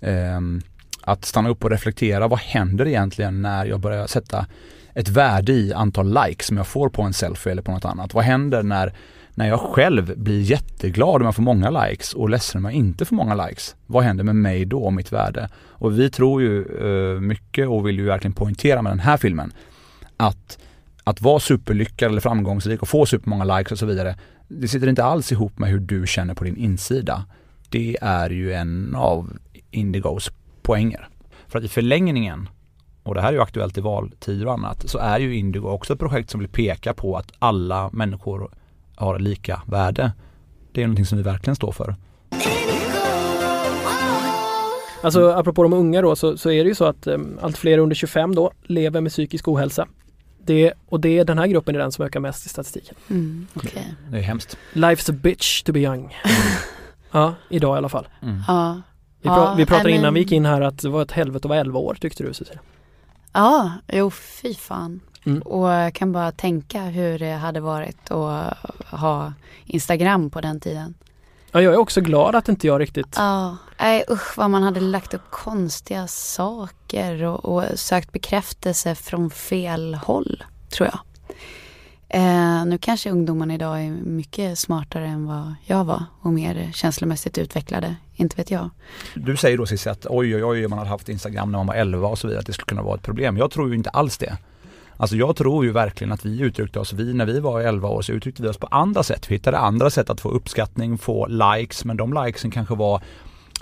ehm, 0.00 0.60
att 1.02 1.24
stanna 1.24 1.48
upp 1.48 1.64
och 1.64 1.70
reflektera. 1.70 2.28
Vad 2.28 2.38
händer 2.38 2.86
egentligen 2.86 3.42
när 3.42 3.64
jag 3.64 3.80
börjar 3.80 4.06
sätta 4.06 4.46
ett 4.94 5.08
värde 5.08 5.52
i 5.52 5.72
antal 5.72 6.14
likes 6.24 6.46
som 6.46 6.56
jag 6.56 6.66
får 6.66 6.88
på 6.88 7.02
en 7.02 7.12
selfie 7.12 7.52
eller 7.52 7.62
på 7.62 7.72
något 7.72 7.84
annat? 7.84 8.14
Vad 8.14 8.24
händer 8.24 8.62
när, 8.62 8.92
när 9.34 9.48
jag 9.48 9.60
själv 9.60 10.18
blir 10.18 10.40
jätteglad 10.40 11.16
om 11.16 11.24
jag 11.24 11.34
får 11.34 11.42
många 11.42 11.70
likes 11.70 12.14
och 12.14 12.30
ledsen 12.30 12.58
om 12.58 12.64
jag 12.64 12.74
inte 12.74 13.04
får 13.04 13.16
många 13.16 13.46
likes? 13.46 13.76
Vad 13.86 14.04
händer 14.04 14.24
med 14.24 14.36
mig 14.36 14.64
då 14.64 14.82
och 14.84 14.92
mitt 14.92 15.12
värde? 15.12 15.48
Och 15.68 15.98
vi 15.98 16.10
tror 16.10 16.42
ju 16.42 16.62
eh, 16.62 17.20
mycket 17.20 17.68
och 17.68 17.88
vill 17.88 17.98
ju 17.98 18.04
verkligen 18.04 18.34
poängtera 18.34 18.82
med 18.82 18.92
den 18.92 19.00
här 19.00 19.16
filmen 19.16 19.52
att 20.16 20.58
att 21.08 21.20
vara 21.20 21.40
superlyckad 21.40 22.10
eller 22.10 22.20
framgångsrik 22.20 22.82
och 22.82 22.88
få 22.88 23.06
supermånga 23.06 23.58
likes 23.58 23.72
och 23.72 23.78
så 23.78 23.86
vidare, 23.86 24.14
det 24.48 24.68
sitter 24.68 24.86
inte 24.86 25.04
alls 25.04 25.32
ihop 25.32 25.58
med 25.58 25.70
hur 25.70 25.78
du 25.78 26.06
känner 26.06 26.34
på 26.34 26.44
din 26.44 26.56
insida. 26.56 27.24
Det 27.68 27.96
är 28.00 28.30
ju 28.30 28.52
en 28.52 28.94
av 28.94 29.38
Indigos 29.70 30.30
poänger. 30.62 31.08
För 31.48 31.58
att 31.58 31.64
i 31.64 31.68
förlängningen, 31.68 32.48
och 33.02 33.14
det 33.14 33.20
här 33.20 33.28
är 33.28 33.32
ju 33.32 33.42
aktuellt 33.42 33.78
i 33.78 33.80
valtider 33.80 34.46
och 34.46 34.52
annat, 34.52 34.88
så 34.88 34.98
är 34.98 35.18
ju 35.18 35.36
Indigo 35.36 35.68
också 35.68 35.92
ett 35.92 35.98
projekt 35.98 36.30
som 36.30 36.40
vill 36.40 36.48
peka 36.48 36.94
på 36.94 37.16
att 37.16 37.32
alla 37.38 37.90
människor 37.92 38.50
har 38.94 39.18
lika 39.18 39.62
värde. 39.66 40.12
Det 40.72 40.82
är 40.82 40.86
någonting 40.86 41.06
som 41.06 41.18
vi 41.18 41.24
verkligen 41.24 41.56
står 41.56 41.72
för. 41.72 41.94
Alltså 45.02 45.30
apropå 45.30 45.62
de 45.62 45.72
unga 45.72 46.02
då 46.02 46.16
så, 46.16 46.36
så 46.36 46.50
är 46.50 46.64
det 46.64 46.68
ju 46.68 46.74
så 46.74 46.84
att 46.84 47.06
um, 47.06 47.38
allt 47.42 47.58
fler 47.58 47.78
under 47.78 47.96
25 47.96 48.34
då 48.34 48.52
lever 48.62 49.00
med 49.00 49.12
psykisk 49.12 49.48
ohälsa. 49.48 49.86
Det, 50.46 50.72
och 50.88 51.00
det 51.00 51.18
är 51.18 51.24
den 51.24 51.38
här 51.38 51.46
gruppen 51.46 51.74
är 51.74 51.78
den 51.78 51.92
som 51.92 52.04
ökar 52.04 52.20
mest 52.20 52.46
i 52.46 52.48
statistiken. 52.48 52.94
Mm, 53.10 53.46
okej. 53.54 53.94
Det 54.10 54.18
är 54.18 54.22
hemskt. 54.22 54.56
Life's 54.72 55.10
a 55.10 55.14
bitch 55.22 55.62
to 55.62 55.72
be 55.72 55.80
young. 55.80 56.16
ja, 57.10 57.34
idag 57.50 57.76
i 57.76 57.78
alla 57.78 57.88
fall. 57.88 58.08
Mm. 58.22 58.42
Ja. 58.48 58.80
Vi, 59.22 59.28
pra- 59.28 59.32
Ja, 59.36 59.54
vi 59.54 59.66
pratade 59.66 59.84
nej, 59.84 59.92
men- 59.92 60.00
innan 60.00 60.14
vi 60.14 60.20
gick 60.20 60.32
in 60.32 60.46
här 60.46 60.60
att 60.60 60.78
det 60.78 60.88
var 60.88 61.02
ett 61.02 61.12
helvete 61.12 61.46
att 61.46 61.48
vara 61.48 61.60
11 61.60 61.78
år 61.78 61.94
tyckte 62.00 62.22
du 62.22 62.34
Cecilia. 62.34 62.60
Ja, 63.32 63.72
jo 63.92 64.10
fy 64.10 64.54
fan. 64.54 65.00
Mm. 65.24 65.42
Och 65.42 65.68
jag 65.70 65.94
kan 65.94 66.12
bara 66.12 66.32
tänka 66.32 66.82
hur 66.82 67.18
det 67.18 67.32
hade 67.32 67.60
varit 67.60 68.10
att 68.10 68.56
ha 68.90 69.32
Instagram 69.64 70.30
på 70.30 70.40
den 70.40 70.60
tiden. 70.60 70.94
Ja, 71.56 71.62
jag 71.62 71.74
är 71.74 71.78
också 71.78 72.00
glad 72.00 72.34
att 72.34 72.48
inte 72.48 72.66
jag 72.66 72.80
riktigt 72.80 73.14
Ja, 73.16 73.56
nej 73.78 74.04
usch 74.10 74.38
vad 74.38 74.50
man 74.50 74.62
hade 74.62 74.80
lagt 74.80 75.14
upp 75.14 75.30
konstiga 75.30 76.06
saker 76.06 77.22
och, 77.22 77.44
och 77.44 77.64
sökt 77.74 78.12
bekräftelse 78.12 78.94
från 78.94 79.30
fel 79.30 79.94
håll, 79.94 80.44
tror 80.70 80.88
jag. 80.88 80.98
Eh, 82.08 82.64
nu 82.66 82.78
kanske 82.78 83.10
ungdomarna 83.10 83.54
idag 83.54 83.82
är 83.82 83.90
mycket 83.90 84.58
smartare 84.58 85.06
än 85.06 85.26
vad 85.26 85.54
jag 85.64 85.84
var 85.84 86.04
och 86.20 86.32
mer 86.32 86.70
känslomässigt 86.74 87.38
utvecklade, 87.38 87.96
inte 88.14 88.36
vet 88.36 88.50
jag. 88.50 88.70
Du 89.14 89.36
säger 89.36 89.58
då 89.58 89.66
Cissi 89.66 89.88
att 89.88 90.06
oj 90.10 90.34
oj 90.36 90.44
oj, 90.44 90.68
man 90.68 90.78
hade 90.78 90.90
haft 90.90 91.08
Instagram 91.08 91.52
när 91.52 91.58
man 91.58 91.66
var 91.66 91.74
11 91.74 92.08
och 92.08 92.18
så 92.18 92.26
vidare, 92.26 92.40
att 92.40 92.46
det 92.46 92.52
skulle 92.52 92.66
kunna 92.66 92.82
vara 92.82 92.96
ett 92.96 93.02
problem. 93.02 93.36
Jag 93.36 93.50
tror 93.50 93.68
ju 93.68 93.74
inte 93.74 93.90
alls 93.90 94.18
det. 94.18 94.36
Alltså 94.96 95.16
jag 95.16 95.36
tror 95.36 95.64
ju 95.64 95.72
verkligen 95.72 96.12
att 96.12 96.24
vi 96.24 96.40
uttryckte 96.40 96.78
oss, 96.80 96.92
vi 96.92 97.14
när 97.14 97.26
vi 97.26 97.40
var 97.40 97.60
11 97.60 97.88
år 97.88 98.02
så 98.02 98.12
uttryckte 98.12 98.42
vi 98.42 98.48
oss 98.48 98.56
på 98.56 98.66
andra 98.66 99.02
sätt. 99.02 99.30
Vi 99.30 99.34
hittade 99.34 99.58
andra 99.58 99.90
sätt 99.90 100.10
att 100.10 100.20
få 100.20 100.28
uppskattning, 100.28 100.98
få 100.98 101.26
likes, 101.26 101.84
men 101.84 101.96
de 101.96 102.24
likesen 102.24 102.50
kanske 102.50 102.74
var 102.74 103.02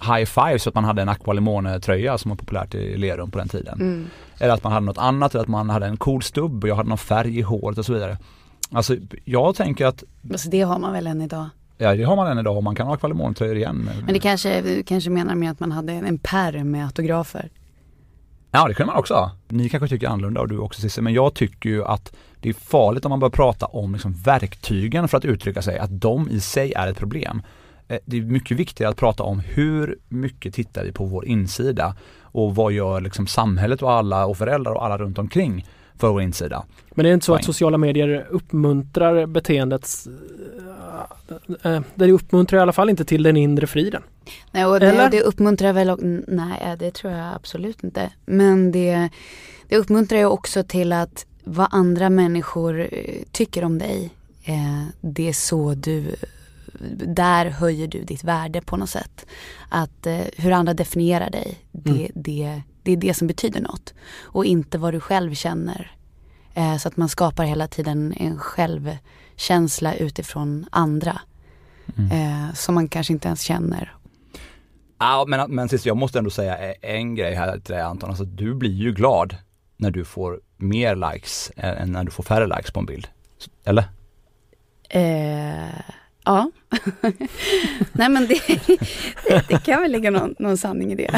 high 0.00 0.24
five 0.24 0.58
så 0.58 0.68
att 0.68 0.74
man 0.74 0.84
hade 0.84 1.02
en 1.02 1.08
Aqua 1.08 1.32
Limone 1.32 1.80
tröja 1.80 2.18
som 2.18 2.28
var 2.28 2.36
populärt 2.36 2.74
i 2.74 2.96
Lerum 2.96 3.30
på 3.30 3.38
den 3.38 3.48
tiden. 3.48 3.80
Mm. 3.80 4.06
Eller 4.38 4.54
att 4.54 4.64
man 4.64 4.72
hade 4.72 4.86
något 4.86 4.98
annat, 4.98 5.34
eller 5.34 5.42
att 5.42 5.48
man 5.48 5.70
hade 5.70 5.86
en 5.86 5.96
cool 5.96 6.22
stubb 6.22 6.64
och 6.64 6.70
jag 6.70 6.76
hade 6.76 6.88
någon 6.88 6.98
färg 6.98 7.38
i 7.38 7.42
håret 7.42 7.78
och 7.78 7.86
så 7.86 7.92
vidare. 7.92 8.18
Alltså 8.70 8.96
jag 9.24 9.54
tänker 9.56 9.86
att, 9.86 10.04
Alltså 10.32 10.50
det 10.50 10.60
har 10.60 10.78
man 10.78 10.92
väl 10.92 11.06
än 11.06 11.22
idag. 11.22 11.46
ja 11.78 11.94
det 11.94 12.02
har 12.04 12.16
man 12.16 12.26
än 12.26 12.38
idag 12.38 12.56
och 12.56 12.64
man 12.64 12.74
kan 12.74 12.86
ha 12.86 12.94
Aqua 12.94 13.08
Limone-tröjor 13.08 13.56
igen. 13.56 13.90
Men 14.04 14.14
det 14.14 14.20
kanske, 14.20 14.82
kanske 14.82 15.10
menar 15.10 15.34
med 15.34 15.50
att 15.50 15.60
man 15.60 15.72
hade 15.72 15.92
en 15.92 16.18
pärm 16.18 16.70
med 16.70 16.84
autografer. 16.84 17.50
Ja 18.56 18.68
det 18.68 18.75
kunde 18.75 18.92
man 18.92 19.00
också. 19.00 19.30
Ni 19.49 19.68
kanske 19.68 19.88
tycker 19.88 20.08
annorlunda 20.08 20.40
och 20.40 20.49
du 20.49 20.58
också 20.58 20.80
Cissi, 20.80 21.00
men 21.00 21.12
jag 21.12 21.34
tycker 21.34 21.70
ju 21.70 21.84
att 21.84 22.12
det 22.40 22.49
är 22.49 22.52
farligt 22.52 23.04
om 23.04 23.11
man 23.11 23.20
börjar 23.20 23.30
prata 23.30 23.66
om 23.66 23.92
liksom 23.92 24.12
verktygen 24.12 25.08
för 25.08 25.18
att 25.18 25.25
uttrycka 25.25 25.62
sig, 25.62 25.78
att 25.78 26.00
de 26.00 26.28
i 26.28 26.40
sig 26.40 26.73
är 26.73 26.87
ett 26.87 26.99
problem. 26.99 27.42
Eh, 27.88 27.99
det 28.04 28.18
är 28.18 28.23
mycket 28.23 28.56
viktigare 28.56 28.90
att 28.90 28.96
prata 28.96 29.23
om 29.23 29.40
hur 29.40 29.99
mycket 30.08 30.54
tittar 30.54 30.84
vi 30.84 30.92
på 30.92 31.04
vår 31.04 31.26
insida 31.26 31.96
och 32.20 32.54
vad 32.54 32.73
gör 32.73 33.00
liksom 33.00 33.26
samhället 33.26 33.82
och 33.82 33.92
alla 33.92 34.26
och 34.26 34.37
föräldrar 34.37 34.73
och 34.73 34.84
alla 34.84 34.99
runt 34.99 35.18
omkring 35.18 35.66
för 35.98 36.08
vår 36.08 36.22
insida. 36.22 36.64
Men 36.94 37.04
det 37.04 37.10
är 37.10 37.14
inte 37.14 37.26
så 37.26 37.32
att 37.34 37.38
Poäng. 37.38 37.44
sociala 37.46 37.78
medier 37.78 38.26
uppmuntrar 38.30 39.26
beteendet 39.26 39.88
äh, 41.62 41.80
Det 41.94 42.12
uppmuntrar 42.12 42.58
i 42.58 42.62
alla 42.62 42.72
fall 42.72 42.90
inte 42.90 43.04
till 43.04 43.22
den 43.22 43.36
inre 43.36 43.66
friden. 43.66 44.02
Nej, 44.52 44.64
och 44.66 44.76
Eller? 44.76 45.10
det, 45.10 45.16
det 45.18 45.22
uppmuntrar 45.22 45.72
väl, 45.72 45.90
och- 45.90 45.98
nej 46.28 46.76
det 46.78 46.90
tror 46.94 47.12
jag 47.12 47.34
absolut 47.34 47.84
inte. 47.84 48.10
Men 48.26 48.72
det, 48.72 49.08
det 49.68 49.76
uppmuntrar 49.76 50.18
ju 50.18 50.26
också 50.26 50.62
till 50.62 50.92
att 50.92 51.26
vad 51.44 51.68
andra 51.70 52.10
människor 52.10 52.80
eh, 52.80 53.22
tycker 53.32 53.64
om 53.64 53.78
dig, 53.78 54.10
eh, 54.44 54.82
det 55.00 55.28
är 55.28 55.32
så 55.32 55.74
du, 55.74 56.16
där 57.06 57.46
höjer 57.46 57.88
du 57.88 58.02
ditt 58.02 58.24
värde 58.24 58.60
på 58.60 58.76
något 58.76 58.90
sätt. 58.90 59.26
Att 59.68 60.06
eh, 60.06 60.20
hur 60.36 60.50
andra 60.52 60.74
definierar 60.74 61.30
dig, 61.30 61.58
det, 61.72 61.90
Mm. 61.90 62.10
det, 62.14 62.62
det 62.84 62.92
är 62.92 62.96
det 62.96 63.14
som 63.14 63.26
betyder 63.26 63.60
något. 63.60 63.94
Och 64.22 64.44
inte 64.44 64.78
vad 64.78 64.94
du 64.94 65.00
själv 65.00 65.34
känner. 65.34 65.96
Eh, 66.54 66.76
så 66.76 66.88
att 66.88 66.96
man 66.96 67.08
skapar 67.08 67.44
hela 67.44 67.68
tiden 67.68 68.14
en 68.16 68.38
självkänsla 68.38 69.94
utifrån 69.94 70.66
andra. 70.70 71.20
Mm. 71.98 72.10
Eh, 72.10 72.54
som 72.54 72.74
man 72.74 72.88
kanske 72.88 73.12
inte 73.12 73.28
ens 73.28 73.40
känner. 73.40 73.94
Ja 74.98 75.24
men, 75.28 75.54
men 75.54 75.68
Cissi, 75.68 75.88
jag 75.88 75.96
måste 75.96 76.18
ändå 76.18 76.30
säga 76.30 76.74
en 76.74 77.14
grej 77.14 77.34
här 77.34 77.58
till 77.58 77.74
dig 77.74 77.82
Anton, 77.82 78.08
alltså 78.10 78.24
du 78.24 78.54
blir 78.54 78.70
ju 78.70 78.92
glad 78.92 79.36
när 79.76 79.90
du 79.90 80.04
får 80.04 80.40
mer 80.56 81.12
likes 81.12 81.52
än 81.56 81.92
när 81.92 82.04
du 82.04 82.10
får 82.10 82.22
färre 82.22 82.46
likes 82.46 82.70
på 82.70 82.80
en 82.80 82.86
bild. 82.86 83.08
Eller? 83.64 83.84
Eh, 84.88 85.80
ja. 86.24 86.50
Nej 87.92 88.08
men 88.08 88.26
det, 88.26 88.40
det, 89.48 89.64
kan 89.64 89.82
väl 89.82 89.92
ligga 89.92 90.10
någon, 90.10 90.34
någon 90.38 90.56
sanning 90.56 90.92
i 90.92 90.94
det. 90.94 91.10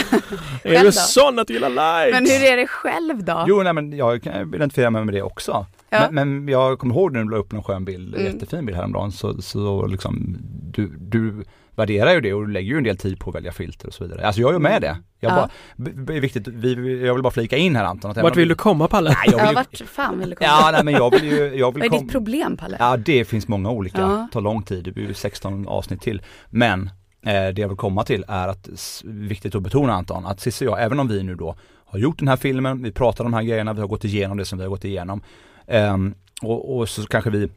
Är 0.64 0.84
du 0.84 0.92
sån 0.92 1.38
att 1.38 1.46
du 1.46 1.54
gillar 1.54 1.68
likes? 1.68 2.20
Men 2.20 2.30
hur 2.30 2.52
är 2.52 2.56
det 2.56 2.66
själv 2.66 3.24
då? 3.24 3.44
Jo, 3.48 3.62
nej 3.62 3.72
men 3.72 3.96
jag 3.96 4.22
kan 4.22 4.54
identifiera 4.54 4.90
mig 4.90 5.04
med 5.04 5.14
det 5.14 5.22
också. 5.22 5.66
Ja. 5.90 6.08
Men, 6.10 6.44
men 6.44 6.48
jag 6.52 6.78
kommer 6.78 6.94
ihåg 6.94 7.12
när 7.12 7.24
du 7.24 7.30
la 7.30 7.36
upp 7.36 7.52
en 7.52 7.62
skön 7.62 7.84
bild, 7.84 8.14
Mm. 8.14 8.26
jättefin 8.26 8.66
bild 8.66 8.76
häromdagen, 8.76 9.12
så, 9.12 9.42
så 9.42 9.86
liksom 9.86 10.38
du, 10.72 10.88
du 10.98 11.44
värderar 11.76 12.14
ju 12.14 12.20
det 12.20 12.34
och 12.34 12.48
lägger 12.48 12.70
ju 12.70 12.78
en 12.78 12.84
del 12.84 12.96
tid 12.96 13.18
på 13.20 13.30
att 13.30 13.36
välja 13.36 13.52
filter 13.52 13.86
och 13.88 13.94
så 13.94 14.04
vidare. 14.04 14.26
Alltså 14.26 14.40
jag 14.40 14.52
gör 14.52 14.58
med 14.58 14.82
det. 14.82 14.96
Jag 15.20 15.32
Ja. 15.32 15.48
bara, 16.06 16.14
är 16.16 16.20
viktigt, 16.20 16.48
vi, 16.48 17.04
jag 17.06 17.14
vill 17.14 17.22
bara 17.22 17.30
flika 17.30 17.56
in 17.56 17.76
här 17.76 17.84
Anton. 17.84 18.10
Att 18.10 18.16
Vart 18.16 18.36
vill 18.36 18.44
vi- 18.44 18.48
du 18.48 18.54
komma 18.54 18.88
Palle? 18.88 19.10
Nej, 19.10 19.18
jag 19.26 19.32
vill 19.32 19.40
Ja, 19.44 19.48
ju, 19.50 19.54
vart 19.54 19.88
fan 19.88 20.18
vill 20.18 20.30
du 20.30 20.36
komma? 20.36 20.48
Ja, 20.50 20.68
nej 20.72 20.84
men 20.84 20.94
jag 20.94 21.10
vill 21.10 21.24
ju, 21.24 21.36
jag 21.54 21.72
vill 21.74 21.80
Vad 21.80 21.84
är 21.84 21.88
kom- 21.88 22.00
ditt 22.00 22.12
problem 22.12 22.56
Palle? 22.56 22.76
Ja 22.80 22.96
det 22.96 23.24
finns 23.24 23.48
många 23.48 23.70
olika, 23.70 24.00
Ja. 24.00 24.28
tar 24.32 24.40
lång 24.40 24.62
tid, 24.62 24.84
det 24.84 24.92
blir 24.92 25.06
ju 25.08 25.14
16 25.14 25.68
avsnitt 25.68 26.00
till. 26.00 26.22
Men 26.50 26.90
eh, 27.26 27.32
det 27.32 27.58
jag 27.58 27.68
vill 27.68 27.76
komma 27.76 28.04
till 28.04 28.24
är 28.28 28.48
att, 28.48 28.68
viktigt 29.04 29.54
att 29.54 29.62
betona 29.62 29.92
Anton, 29.92 30.26
att 30.26 30.40
Cissi 30.40 30.66
och 30.66 30.70
jag, 30.70 30.82
även 30.82 31.00
om 31.00 31.08
vi 31.08 31.22
nu 31.22 31.34
då 31.34 31.56
har 31.86 31.98
gjort 31.98 32.18
den 32.18 32.28
här 32.28 32.36
filmen, 32.36 32.82
vi 32.82 32.92
pratar 32.92 33.24
om 33.24 33.30
de 33.30 33.36
här 33.36 33.44
grejerna, 33.44 33.72
vi 33.72 33.80
har 33.80 33.88
gått 33.88 34.04
igenom 34.04 34.36
det 34.36 34.44
som 34.44 34.58
vi 34.58 34.64
har 34.64 34.70
gått 34.70 34.84
igenom. 34.84 35.22
ehm, 35.66 36.14
och, 36.42 36.76
och 36.76 36.88
så 36.88 37.06
kanske 37.06 37.30
vi 37.30 37.48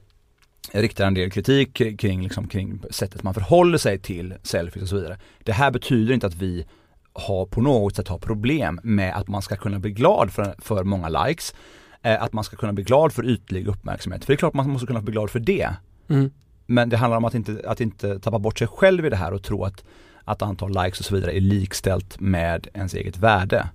riktar 0.74 1.08
en 1.08 1.14
del 1.14 1.32
kritik 1.32 2.00
kring, 2.00 2.24
liksom, 2.24 2.48
kring 2.48 2.82
sättet 2.90 3.24
man 3.24 3.34
förhåller 3.34 3.78
sig 3.78 4.00
till 4.00 4.34
selfies 4.44 4.84
och 4.84 4.90
så 4.90 4.96
vidare. 4.96 5.18
Det 5.44 5.52
här 5.52 5.72
betyder 5.72 6.14
inte 6.14 6.28
att 6.28 6.36
vi 6.36 6.66
har 7.14 7.46
på 7.46 7.62
något 7.62 7.96
sätt 7.96 8.08
har 8.08 8.18
problem 8.18 8.80
med 8.84 9.16
att 9.16 9.28
man 9.28 9.42
ska 9.42 9.56
kunna 9.56 9.80
bli 9.80 9.92
glad 9.92 10.32
för, 10.32 10.56
för 10.58 10.84
många 10.84 11.10
likes. 11.10 11.54
Eh, 12.02 12.24
att 12.24 12.34
man 12.34 12.44
ska 12.44 12.56
kunna 12.56 12.74
bli 12.74 12.84
glad 12.84 13.14
för 13.14 13.26
ytlig 13.26 13.68
uppmärksamhet. 13.68 14.26
För 14.26 14.34
det 14.34 14.36
är 14.36 14.38
klart 14.38 14.54
man 14.54 14.70
måste 14.70 14.88
kunna 14.88 15.02
bli 15.02 15.12
glad 15.12 15.30
för 15.30 15.40
det. 15.40 15.70
Mm. 16.08 16.32
Men 16.66 16.90
det 16.90 16.98
handlar 16.98 17.18
om 17.18 17.26
att 17.26 17.34
inte, 17.34 17.62
att 17.66 17.82
inte 17.82 18.20
tappa 18.20 18.40
bort 18.40 18.60
sig 18.60 18.68
själv 18.68 19.06
i 19.06 19.10
det 19.10 19.16
här 19.16 19.34
och 19.34 19.44
tro 19.44 19.64
att, 19.64 19.84
att 20.24 20.42
antal 20.42 20.70
likes 20.84 21.00
och 21.00 21.06
så 21.06 21.16
vidare 21.16 21.38
är 21.38 21.42
likställt 21.42 22.20
med 22.20 22.68
ens 22.74 22.94
eget 22.94 23.18
värde. 23.18 23.70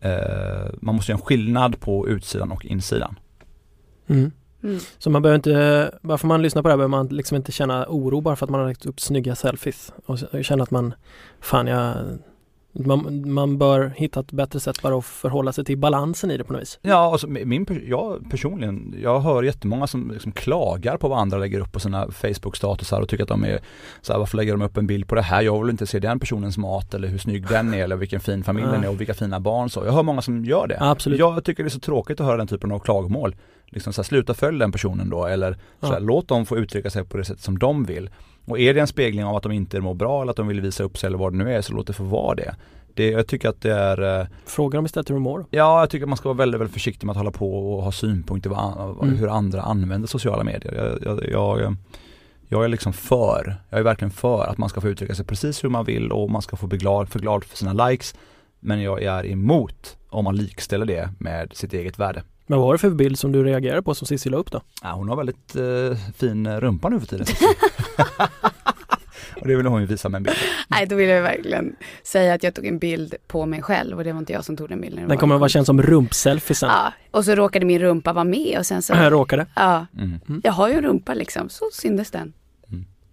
Eh, 0.00 0.72
man 0.80 0.94
måste 0.94 1.12
göra 1.12 1.18
en 1.18 1.26
skillnad 1.26 1.80
på 1.80 2.08
utsidan 2.08 2.52
och 2.52 2.64
insidan. 2.64 3.18
Mm. 4.06 4.32
Mm. 4.66 4.80
Så 4.98 5.10
man 5.10 5.22
behöver 5.22 5.36
inte, 5.36 5.90
bara 6.02 6.18
för 6.18 6.26
man 6.26 6.42
lyssnar 6.42 6.62
på 6.62 6.68
det 6.68 6.72
här 6.72 6.76
behöver 6.76 6.96
man 6.96 7.06
liksom 7.08 7.36
inte 7.36 7.52
känna 7.52 7.86
oro 7.88 8.20
bara 8.20 8.36
för 8.36 8.46
att 8.46 8.50
man 8.50 8.60
har 8.60 8.68
lagt 8.68 8.86
upp 8.86 9.00
snygga 9.00 9.34
selfies 9.34 9.92
och 10.06 10.44
känna 10.44 10.62
att 10.62 10.70
man, 10.70 10.94
fan 11.40 11.66
jag, 11.66 11.94
man, 12.84 13.32
man 13.32 13.58
bör 13.58 13.92
hitta 13.96 14.20
ett 14.20 14.32
bättre 14.32 14.60
sätt 14.60 14.82
bara 14.82 14.98
att 14.98 15.04
förhålla 15.04 15.52
sig 15.52 15.64
till 15.64 15.78
balansen 15.78 16.30
i 16.30 16.36
det 16.36 16.44
på 16.44 16.52
något 16.52 16.62
vis. 16.62 16.78
Ja, 16.82 16.96
alltså 17.12 17.26
min, 17.26 17.66
jag 17.88 18.30
personligen, 18.30 18.94
jag 19.02 19.20
hör 19.20 19.42
jättemånga 19.42 19.86
som 19.86 20.10
liksom 20.10 20.32
klagar 20.32 20.96
på 20.96 21.08
vad 21.08 21.18
andra 21.18 21.38
lägger 21.38 21.60
upp 21.60 21.72
på 21.72 21.80
sina 21.80 22.06
Facebook-statusar 22.10 23.00
och 23.00 23.08
tycker 23.08 23.22
att 23.24 23.28
de 23.28 23.44
är 23.44 23.60
så 24.02 24.12
här, 24.12 24.18
varför 24.18 24.36
lägger 24.36 24.52
de 24.52 24.62
upp 24.62 24.76
en 24.76 24.86
bild 24.86 25.08
på 25.08 25.14
det 25.14 25.22
här? 25.22 25.42
Jag 25.42 25.60
vill 25.60 25.70
inte 25.70 25.86
se 25.86 25.98
den 25.98 26.18
personens 26.18 26.58
mat 26.58 26.94
eller 26.94 27.08
hur 27.08 27.18
snygg 27.18 27.46
den 27.48 27.74
är 27.74 27.84
eller 27.84 27.96
vilken 27.96 28.20
fin 28.20 28.44
familj 28.44 28.66
den 28.72 28.84
är 28.84 28.88
och 28.88 29.00
vilka 29.00 29.14
fina 29.14 29.40
barn 29.40 29.70
så. 29.70 29.84
Jag 29.84 29.92
hör 29.92 30.02
många 30.02 30.22
som 30.22 30.44
gör 30.44 30.66
det. 30.66 30.76
Absolut. 30.80 31.18
Jag 31.18 31.44
tycker 31.44 31.62
det 31.62 31.68
är 31.68 31.70
så 31.70 31.80
tråkigt 31.80 32.20
att 32.20 32.26
höra 32.26 32.36
den 32.36 32.46
typen 32.46 32.72
av 32.72 32.78
klagomål. 32.78 33.36
Liksom 33.66 33.92
så 33.92 34.02
här, 34.02 34.04
sluta 34.04 34.34
följa 34.34 34.58
den 34.58 34.72
personen 34.72 35.10
då 35.10 35.26
eller 35.26 35.56
så 35.80 35.86
här, 35.86 35.92
Ja. 35.94 35.98
låt 35.98 36.28
dem 36.28 36.46
få 36.46 36.56
uttrycka 36.56 36.90
sig 36.90 37.04
på 37.04 37.16
det 37.16 37.24
sätt 37.24 37.40
som 37.40 37.58
de 37.58 37.84
vill. 37.84 38.10
Och 38.46 38.58
är 38.58 38.74
det 38.74 38.80
en 38.80 38.86
spegling 38.86 39.24
av 39.24 39.36
att 39.36 39.42
de 39.42 39.52
inte 39.52 39.80
mår 39.80 39.94
bra 39.94 40.22
eller 40.22 40.30
att 40.30 40.36
de 40.36 40.46
vill 40.48 40.60
visa 40.60 40.84
upp 40.84 40.98
sig 40.98 41.06
eller 41.06 41.18
vad 41.18 41.32
det 41.32 41.36
nu 41.38 41.54
är 41.54 41.62
så 41.62 41.72
låt 41.72 41.86
det 41.86 41.92
få 41.92 42.04
vara 42.04 42.34
det. 42.34 42.54
det 42.94 43.10
jag 43.10 43.26
tycker 43.26 43.48
att 43.48 43.60
det 43.60 43.72
är 43.72 44.20
eh, 44.20 44.26
Fråga 44.44 44.76
dem 44.78 44.86
istället 44.86 45.10
hur 45.10 45.14
de 45.14 45.22
mår. 45.22 45.46
Ja, 45.50 45.80
jag 45.80 45.90
tycker 45.90 46.04
att 46.04 46.08
man 46.08 46.16
ska 46.16 46.28
vara 46.28 46.38
väldigt, 46.38 46.60
väldigt 46.60 46.74
försiktig 46.74 47.06
med 47.06 47.12
att 47.12 47.16
hålla 47.16 47.30
på 47.30 47.74
och 47.76 47.82
ha 47.82 47.92
synpunkter 47.92 48.50
på 48.50 48.56
Mm. 49.02 49.16
hur 49.16 49.28
andra 49.28 49.62
använder 49.62 50.08
sociala 50.08 50.44
medier. 50.44 50.98
Jag, 51.04 51.20
jag, 51.20 51.30
jag, 51.60 51.76
jag 52.48 52.64
är 52.64 52.68
liksom 52.68 52.92
för, 52.92 53.56
jag 53.70 53.78
är 53.80 53.84
verkligen 53.84 54.10
för 54.10 54.44
att 54.44 54.58
man 54.58 54.68
ska 54.68 54.80
få 54.80 54.88
uttrycka 54.88 55.14
sig 55.14 55.24
precis 55.24 55.64
hur 55.64 55.68
man 55.68 55.84
vill 55.84 56.12
och 56.12 56.30
man 56.30 56.42
ska 56.42 56.56
få 56.56 56.66
bli 56.66 56.78
glad 56.78 57.08
för, 57.08 57.18
glad 57.18 57.44
för 57.44 57.56
sina 57.56 57.88
likes. 57.88 58.14
Men 58.60 58.82
jag 58.82 59.02
är 59.02 59.26
emot 59.26 59.96
om 60.08 60.24
man 60.24 60.36
likställer 60.36 60.86
det 60.86 61.10
med 61.18 61.52
sitt 61.54 61.72
eget 61.72 61.98
värde. 61.98 62.22
Men 62.46 62.58
vad 62.58 62.66
var 62.66 62.74
det 62.74 62.78
för 62.78 62.90
bild 62.90 63.18
som 63.18 63.32
du 63.32 63.44
reagerade 63.44 63.82
på 63.82 63.94
som 63.94 64.06
Cissi 64.06 64.28
la 64.30 64.36
upp 64.36 64.50
då? 64.50 64.62
Ja, 64.82 64.92
hon 64.92 65.08
har 65.08 65.16
väldigt 65.16 65.56
eh, 65.56 66.12
fin 66.16 66.60
rumpa 66.60 66.88
nu 66.88 67.00
för 67.00 67.06
tiden. 67.06 67.26
och 69.40 69.46
det 69.48 69.56
vill 69.56 69.66
hon 69.66 69.80
ju 69.80 69.86
visa 69.86 70.08
med 70.08 70.16
en 70.16 70.22
bild. 70.22 70.36
Nej, 70.68 70.86
då 70.86 70.96
vill 70.96 71.08
jag 71.08 71.22
verkligen 71.22 71.76
säga 72.02 72.34
att 72.34 72.42
jag 72.42 72.54
tog 72.54 72.66
en 72.66 72.78
bild 72.78 73.14
på 73.26 73.46
mig 73.46 73.62
själv 73.62 73.98
och 73.98 74.04
det 74.04 74.12
var 74.12 74.18
inte 74.18 74.32
jag 74.32 74.44
som 74.44 74.56
tog 74.56 74.68
den 74.68 74.80
bilden. 74.80 75.02
det 75.02 75.08
Den 75.08 75.18
kommer 75.18 75.34
att 75.34 75.40
vara 75.40 75.48
känd 75.48 75.66
som 75.66 75.82
rumpselfie 75.82 76.54
sen. 76.54 76.68
Ja, 76.68 76.92
och 77.10 77.24
så 77.24 77.34
råkade 77.34 77.66
min 77.66 77.78
rumpa 77.78 78.12
vara 78.12 78.24
med 78.24 78.58
och 78.58 78.66
sen 78.66 78.82
så, 78.82 78.92
Jag 78.94 79.12
råkade. 79.12 79.46
ja, 79.56 79.86
Mm. 79.98 80.40
jag 80.44 80.52
har 80.52 80.68
ju 80.68 80.74
en 80.74 80.82
rumpa 80.82 81.14
liksom, 81.14 81.48
så 81.48 81.64
syndes 81.72 82.10
den. 82.10 82.32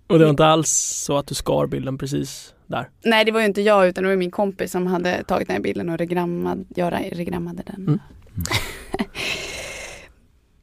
Och 0.08 0.20
det 0.20 0.26
var 0.26 0.30
inte 0.30 0.46
alls 0.46 0.70
så 1.06 1.18
att 1.18 1.28
du 1.28 1.36
skar 1.36 1.68
bilden 1.68 1.98
precis 1.98 2.54
där. 2.68 2.90
Nej, 3.04 3.26
det 3.26 3.32
var 3.32 3.40
ju 3.40 3.46
inte 3.46 3.62
jag 3.62 3.88
utan 3.88 4.04
det 4.04 4.10
var 4.10 4.16
min 4.18 4.32
kompis 4.32 4.72
som 4.72 4.88
hade 4.88 5.24
tagit 5.24 5.48
den 5.48 5.56
här 5.56 5.62
bilden 5.64 5.90
och 5.90 5.98
regrammad, 5.98 6.66
jag 6.76 6.94
regrammade 7.12 7.64
den. 7.66 7.76
Mm. 7.76 8.00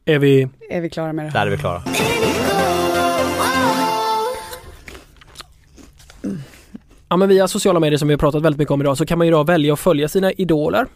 Är 0.05 0.19
vi, 0.19 0.49
Är 0.71 0.81
vi 0.81 0.91
klara 0.91 1.13
med 1.13 1.25
det? 1.27 1.31
Där 1.31 1.47
är 1.47 1.51
vi 1.51 1.59
klara. 1.59 1.83
ja 7.09 7.17
men 7.17 7.29
via 7.29 7.49
sociala 7.49 7.81
medier 7.81 7.99
som 7.99 8.09
vi 8.09 8.15
har 8.15 8.19
pratat 8.19 8.43
väldigt 8.43 8.59
mycket 8.59 8.73
om 8.73 8.81
idag 8.81 8.97
så 8.99 9.07
kan 9.07 9.19
man 9.19 9.27
ju 9.27 9.31
då 9.31 9.43
välja 9.43 9.73
att 9.73 9.81
följa 9.81 10.09
sina 10.09 10.33
idoler. 10.33 10.87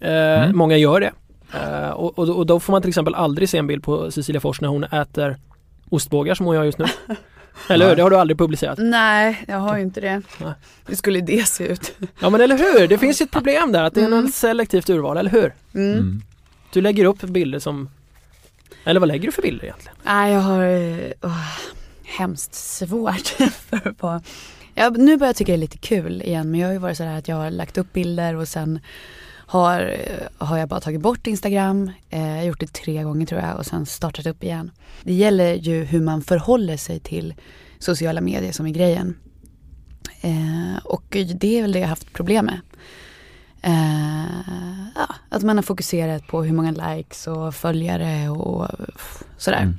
Eh, 0.00 0.24
Mm. 0.44 0.56
Många 0.56 0.76
gör 0.76 1.00
det. 1.00 1.12
Eh, 1.54 1.90
och, 1.90 2.18
och, 2.18 2.28
och 2.28 2.46
då 2.46 2.60
får 2.60 2.72
man 2.72 2.82
till 2.82 2.88
exempel 2.88 3.14
aldrig 3.14 3.48
se 3.48 3.58
en 3.58 3.66
bild 3.66 3.82
på 3.82 4.10
Cecilia 4.10 4.40
Fors 4.40 4.60
när 4.60 4.68
hon 4.68 4.84
äter 4.84 5.36
ostbågar 5.90 6.34
som 6.34 6.46
hon 6.46 6.54
gör 6.54 6.64
just 6.64 6.78
nu. 6.78 6.84
Eller 7.68 7.88
hur? 7.88 7.96
Det 7.96 8.02
har 8.02 8.10
du 8.10 8.16
aldrig 8.16 8.38
publicerat. 8.38 8.78
Nej, 8.82 9.44
jag 9.48 9.56
har 9.58 9.76
ju 9.76 9.82
inte 9.82 10.00
det. 10.00 10.22
Nej. 10.40 10.52
Hur 10.86 10.94
skulle 10.94 11.20
det 11.20 11.48
se 11.48 11.66
ut? 11.66 11.94
Ja 12.20 12.30
men 12.30 12.40
eller 12.40 12.58
hur? 12.58 12.88
Det 12.88 12.98
finns 12.98 13.20
ju 13.20 13.24
ett 13.24 13.30
problem 13.30 13.72
där 13.72 13.82
att 13.82 13.94
det 13.94 14.00
är 14.00 14.06
Mm. 14.06 14.24
något 14.24 14.34
selektivt 14.34 14.90
urval, 14.90 15.16
eller 15.16 15.30
hur? 15.30 15.54
Mm. 15.74 15.92
Mm. 15.92 16.22
Du 16.72 16.80
lägger 16.80 17.04
upp 17.04 17.20
bilder 17.22 17.58
som 17.58 17.90
Eller 18.84 19.00
vad 19.00 19.08
lägger 19.08 19.26
du 19.26 19.32
för 19.32 19.42
bilder 19.42 19.64
egentligen? 19.64 19.96
Nej, 20.04 20.32
jag 20.32 20.40
har 20.40 20.64
åh, 21.22 21.48
hemskt 22.04 22.54
svårt 22.54 23.26
för 23.68 23.94
vara... 24.00 24.22
Jag, 24.74 24.98
nu 24.98 25.16
börjar 25.16 25.28
jag 25.28 25.36
tycka 25.36 25.52
det 25.52 25.56
är 25.56 25.58
lite 25.58 25.78
kul 25.78 26.22
igen, 26.22 26.50
men 26.50 26.60
jag 26.60 26.68
har 26.68 26.72
ju 26.72 26.78
varit 26.78 26.96
sådär 26.96 27.18
att 27.18 27.28
jag 27.28 27.36
har 27.36 27.50
lagt 27.50 27.78
upp 27.78 27.92
bilder 27.92 28.36
och 28.36 28.48
sen 28.48 28.80
har, 29.46 29.80
eh, 29.80 30.46
har 30.46 30.58
jag 30.58 30.68
bara 30.68 30.80
tagit 30.80 31.00
bort 31.00 31.26
Instagram. 31.26 31.90
Eh, 32.10 32.28
jag 32.28 32.36
har 32.36 32.44
gjort 32.44 32.60
det 32.60 32.72
tre 32.72 33.02
gånger 33.02 33.26
tror 33.26 33.40
jag 33.40 33.56
och 33.56 33.66
sen 33.66 33.86
startat 33.86 34.26
upp 34.26 34.44
igen. 34.44 34.70
Det 35.02 35.12
gäller 35.12 35.54
ju 35.54 35.84
hur 35.84 36.00
man 36.00 36.22
förhåller 36.22 36.76
sig 36.76 37.00
till 37.00 37.34
sociala 37.78 38.20
medier 38.20 38.52
som 38.52 38.66
är 38.66 38.70
grejen. 38.70 39.16
Eh, 40.20 40.84
och 40.84 41.04
det 41.10 41.58
är 41.58 41.62
väl 41.62 41.72
det 41.72 41.78
jag 41.78 41.86
har 41.86 41.90
haft 41.90 42.12
problem 42.12 42.46
med. 42.46 42.60
Eh, 43.62 44.90
ja, 44.94 45.14
att 45.28 45.42
man 45.42 45.56
har 45.56 45.62
fokuserat 45.62 46.26
på 46.26 46.42
hur 46.42 46.52
många 46.52 46.70
likes 46.72 47.26
och 47.26 47.54
följare 47.54 48.28
och 48.28 48.68
sådär. 49.38 49.62
Mm. 49.62 49.78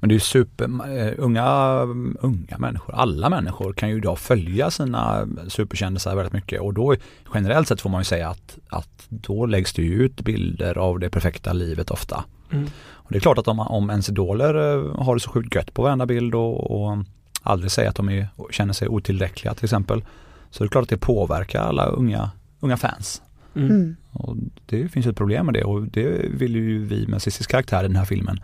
Men 0.00 0.08
det 0.08 0.12
är 0.12 0.16
ju 0.16 0.20
super, 0.20 0.64
eh, 0.64 1.14
unga, 1.18 1.80
unga 2.20 2.58
människor, 2.58 2.94
alla 2.94 3.28
människor 3.28 3.72
kan 3.72 3.88
ju 3.88 3.96
idag 3.96 4.18
följa 4.18 4.70
sina 4.70 5.28
superkändisar 5.48 6.16
väldigt 6.16 6.32
mycket 6.32 6.60
och 6.60 6.74
då 6.74 6.94
generellt 7.34 7.68
sett 7.68 7.80
får 7.80 7.90
man 7.90 8.00
ju 8.00 8.04
säga 8.04 8.28
att, 8.28 8.58
att 8.68 9.06
då 9.08 9.46
läggs 9.46 9.72
det 9.72 9.82
ju 9.82 9.92
ut 9.92 10.20
bilder 10.20 10.78
av 10.78 10.98
det 10.98 11.10
perfekta 11.10 11.52
livet 11.52 11.90
ofta. 11.90 12.24
Mm. 12.50 12.66
Och 12.92 13.12
det 13.12 13.18
är 13.18 13.20
klart 13.20 13.38
att 13.38 13.48
om, 13.48 13.60
om 13.60 13.90
ens 13.90 14.08
idoler 14.08 14.54
eh, 14.54 15.04
har 15.04 15.14
det 15.14 15.20
så 15.20 15.30
sjukt 15.30 15.54
gött 15.54 15.74
på 15.74 15.82
varenda 15.82 16.06
bild 16.06 16.34
och, 16.34 16.70
och 16.70 16.98
aldrig 17.42 17.70
säger 17.72 17.88
att 17.88 17.96
de 17.96 18.08
är, 18.08 18.28
känner 18.50 18.72
sig 18.72 18.88
otillräckliga 18.88 19.54
till 19.54 19.64
exempel. 19.64 20.04
Så 20.50 20.64
det 20.64 20.66
är 20.66 20.70
klart 20.70 20.82
att 20.82 20.88
det 20.88 20.96
påverkar 20.96 21.60
alla 21.60 21.86
unga, 21.86 22.30
unga 22.60 22.76
fans. 22.76 23.22
Mm. 23.54 23.70
Mm. 23.70 23.96
Och 24.12 24.36
det 24.66 24.88
finns 24.88 25.06
ju 25.06 25.10
ett 25.10 25.16
problem 25.16 25.46
med 25.46 25.54
det 25.54 25.64
och 25.64 25.82
det 25.82 26.30
vill 26.30 26.54
ju 26.56 26.84
vi 26.84 27.06
med 27.06 27.22
Cissis 27.22 27.46
karaktär 27.46 27.84
i 27.84 27.86
den 27.86 27.96
här 27.96 28.04
filmen 28.04 28.40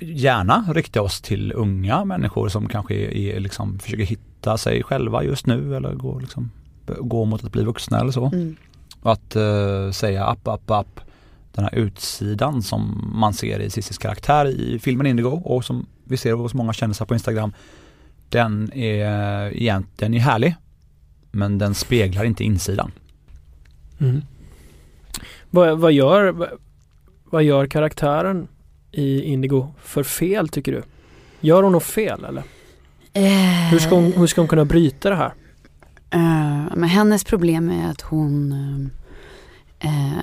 gärna 0.00 0.64
rikta 0.72 1.02
oss 1.02 1.20
till 1.20 1.52
unga 1.52 2.04
människor 2.04 2.48
som 2.48 2.68
kanske 2.68 2.94
är, 2.94 3.16
är 3.16 3.40
liksom, 3.40 3.78
försöker 3.78 4.04
hitta 4.04 4.58
sig 4.58 4.82
själva 4.82 5.24
just 5.24 5.46
nu 5.46 5.76
eller 5.76 5.94
går, 5.94 6.20
liksom, 6.20 6.50
går 7.00 7.26
mot 7.26 7.44
att 7.44 7.52
bli 7.52 7.64
vuxna 7.64 8.00
eller 8.00 8.12
så. 8.12 8.26
Mm. 8.26 8.56
Och 9.02 9.12
att 9.12 9.36
eh, 9.36 9.90
säga 9.90 10.24
app, 10.24 10.48
app, 10.48 10.70
app 10.70 11.00
den 11.52 11.64
här 11.64 11.74
utsidan 11.74 12.62
som 12.62 13.10
man 13.14 13.34
ser 13.34 13.60
i 13.60 13.70
Cissis 13.70 13.98
karaktär 13.98 14.46
i 14.46 14.78
filmen 14.78 15.06
Indigo 15.06 15.42
och 15.44 15.64
som 15.64 15.86
vi 16.04 16.16
ser 16.16 16.32
hos 16.32 16.54
många 16.54 16.72
kändisar 16.72 17.06
på 17.06 17.14
Instagram. 17.14 17.52
Den 18.28 18.72
är 18.72 19.56
egentligen 19.56 20.14
är 20.14 20.18
härlig 20.18 20.54
men 21.30 21.58
den 21.58 21.74
speglar 21.74 22.24
inte 22.24 22.44
insidan. 22.44 22.92
Mm. 23.98 24.22
Vad, 25.50 25.78
vad, 25.78 25.92
gör, 25.92 26.32
vad, 26.32 26.48
vad 27.24 27.42
gör 27.42 27.66
karaktären 27.66 28.48
i 28.92 29.22
Indigo 29.22 29.66
för 29.82 30.02
fel 30.02 30.48
tycker 30.48 30.72
du? 30.72 30.82
Gör 31.40 31.62
hon 31.62 31.72
något 31.72 31.84
fel 31.84 32.24
eller? 32.24 32.42
Eh, 33.12 33.70
Hur 33.70 33.78
ska 33.78 33.94
hon, 33.94 34.12
hur 34.12 34.26
ska 34.26 34.40
hon 34.40 34.48
kunna 34.48 34.64
bryta 34.64 35.10
det 35.10 35.16
här? 35.16 35.32
eh, 36.10 36.76
men 36.76 36.88
hennes 36.88 37.24
problem 37.24 37.70
är 37.70 37.90
att 37.90 38.00
hon 38.00 38.54
Eh, 39.80 40.22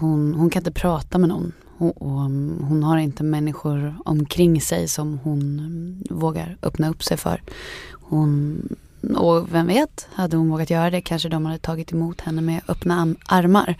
hon, 0.00 0.34
hon 0.34 0.50
kan 0.50 0.60
inte 0.60 0.80
prata 0.80 1.18
med 1.18 1.28
någon. 1.28 1.52
Hon, 1.78 1.92
mm, 2.26 2.64
hon 2.68 2.82
har 2.82 2.98
inte 2.98 3.22
människor 3.24 3.94
omkring 4.04 4.60
sig 4.60 4.88
som 4.88 5.18
hon 5.22 5.40
mm, 5.58 6.02
vågar 6.10 6.56
öppna 6.62 6.90
upp 6.90 7.04
sig 7.04 7.16
för. 7.16 7.42
Hon, 7.92 8.62
och 9.16 9.54
vem 9.54 9.66
vet, 9.66 10.08
hade 10.12 10.36
hon 10.36 10.48
vågat 10.50 10.70
göra 10.70 10.90
det 10.90 11.00
kanske 11.00 11.28
de 11.28 11.46
hade 11.46 11.58
tagit 11.58 11.92
emot 11.92 12.20
henne 12.20 12.40
med 12.40 12.60
öppna 12.68 13.14
armar. 13.26 13.74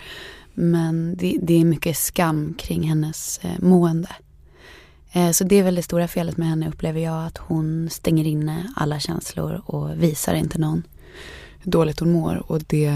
Men 0.60 1.16
det, 1.16 1.38
det 1.42 1.60
är 1.60 1.64
mycket 1.64 1.96
skam 1.96 2.54
kring 2.58 2.82
hennes 2.82 3.38
eh, 3.38 3.58
mående. 3.58 4.08
Eh, 5.12 5.30
så 5.30 5.44
det 5.44 5.56
är 5.56 5.62
väl 5.62 5.74
det 5.74 5.82
stora 5.82 6.08
felet 6.08 6.36
med 6.36 6.48
henne 6.48 6.68
upplever 6.68 7.00
jag, 7.00 7.26
att 7.26 7.38
hon 7.38 7.90
stänger 7.90 8.24
inne 8.24 8.72
alla 8.76 9.00
känslor 9.00 9.62
och 9.64 10.02
visar 10.02 10.34
inte 10.34 10.58
någon 10.58 10.82
hur 11.58 11.72
dåligt 11.72 12.00
hon 12.00 12.12
mår. 12.12 12.50
Och 12.52 12.60
det, 12.66 12.92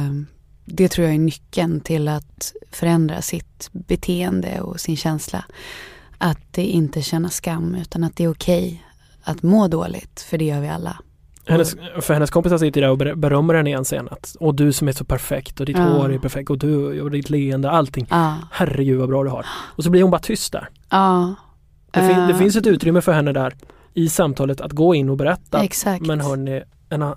det 0.64 0.88
tror 0.88 1.06
jag 1.06 1.14
är 1.14 1.18
nyckeln 1.18 1.80
till 1.80 2.08
att 2.08 2.52
förändra 2.70 3.22
sitt 3.22 3.68
beteende 3.72 4.60
och 4.60 4.80
sin 4.80 4.96
känsla. 4.96 5.44
Att 6.18 6.52
det 6.52 6.64
inte 6.64 7.02
känna 7.02 7.28
skam 7.28 7.74
utan 7.74 8.04
att 8.04 8.16
det 8.16 8.24
är 8.24 8.30
okej 8.32 8.84
att 9.22 9.42
må 9.42 9.68
dåligt, 9.68 10.20
för 10.20 10.38
det 10.38 10.44
gör 10.44 10.60
vi 10.60 10.68
alla. 10.68 10.98
Hennes, 11.52 11.76
för 12.00 12.14
hennes 12.14 12.30
kompisar 12.30 12.58
sitter 12.58 12.80
där 12.80 12.90
och 12.90 12.98
ber- 12.98 13.14
berömmer 13.14 13.54
henne 13.54 13.70
i 13.70 13.72
en 13.72 13.84
scen 13.84 14.08
att 14.10 14.36
och 14.40 14.54
du 14.54 14.72
som 14.72 14.88
är 14.88 14.92
så 14.92 15.04
perfekt 15.04 15.60
och 15.60 15.66
ditt 15.66 15.76
Ja. 15.78 15.82
hår 15.84 16.12
är 16.12 16.18
perfekt 16.18 16.50
och 16.50 16.58
du 16.58 17.00
och 17.02 17.10
ditt 17.10 17.30
leende, 17.30 17.70
allting. 17.70 18.06
Ja, 18.10 18.34
Herregud 18.50 18.98
vad 19.00 19.08
bra 19.08 19.24
du 19.24 19.30
har. 19.30 19.46
Och 19.52 19.84
så 19.84 19.90
blir 19.90 20.02
hon 20.02 20.10
bara 20.10 20.20
tyst 20.20 20.52
där. 20.52 20.68
ja. 20.90 21.34
Det, 21.90 22.00
fin- 22.00 22.08
det 22.26 22.32
Eh, 22.32 22.38
finns 22.38 22.56
ett 22.56 22.66
utrymme 22.66 23.00
för 23.00 23.12
henne 23.12 23.32
där 23.32 23.54
i 23.94 24.08
samtalet 24.08 24.60
att 24.60 24.72
gå 24.72 24.94
in 24.94 25.08
och 25.10 25.16
berätta. 25.16 25.62
Exakt. 25.64 26.06
Men 26.06 26.20
hörni, 26.20 26.62
en, 26.88 27.14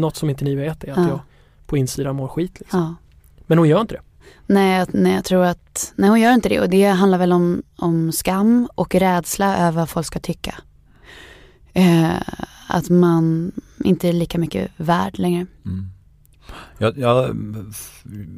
något 0.00 0.16
som 0.16 0.30
inte 0.30 0.44
ni 0.44 0.54
vet 0.54 0.84
är 0.84 0.90
att 0.92 0.96
Ja. 0.98 1.08
jag 1.08 1.20
på 1.66 1.76
insidan 1.76 2.16
mår 2.16 2.28
skit. 2.28 2.56
Liksom. 2.60 2.96
Men 3.46 3.58
hon 3.58 3.68
gör 3.68 3.80
inte 3.80 3.94
det. 3.94 4.00
Nej, 4.46 4.78
jag- 4.78 4.88
nej, 4.92 5.14
jag 5.14 5.24
tror 5.24 5.44
att, 5.44 5.92
nej 5.96 6.10
hon 6.10 6.20
gör 6.20 6.32
inte 6.32 6.48
det 6.48 6.60
och 6.60 6.70
det 6.70 6.84
handlar 6.86 7.18
väl 7.18 7.32
om, 7.32 7.62
om 7.76 8.12
skam 8.12 8.68
och 8.74 8.94
rädsla 8.94 9.56
över 9.58 9.72
vad 9.80 9.88
folk 9.88 10.06
ska 10.06 10.18
tycka. 10.18 10.54
Eh, 11.72 12.20
att 12.68 12.88
man 12.90 13.52
inte 13.84 14.08
är 14.08 14.12
lika 14.12 14.38
mycket 14.38 14.70
värd 14.76 15.18
längre. 15.18 15.46
Mm. 15.64 15.90
Jag, 16.78 16.98
jag, 16.98 17.36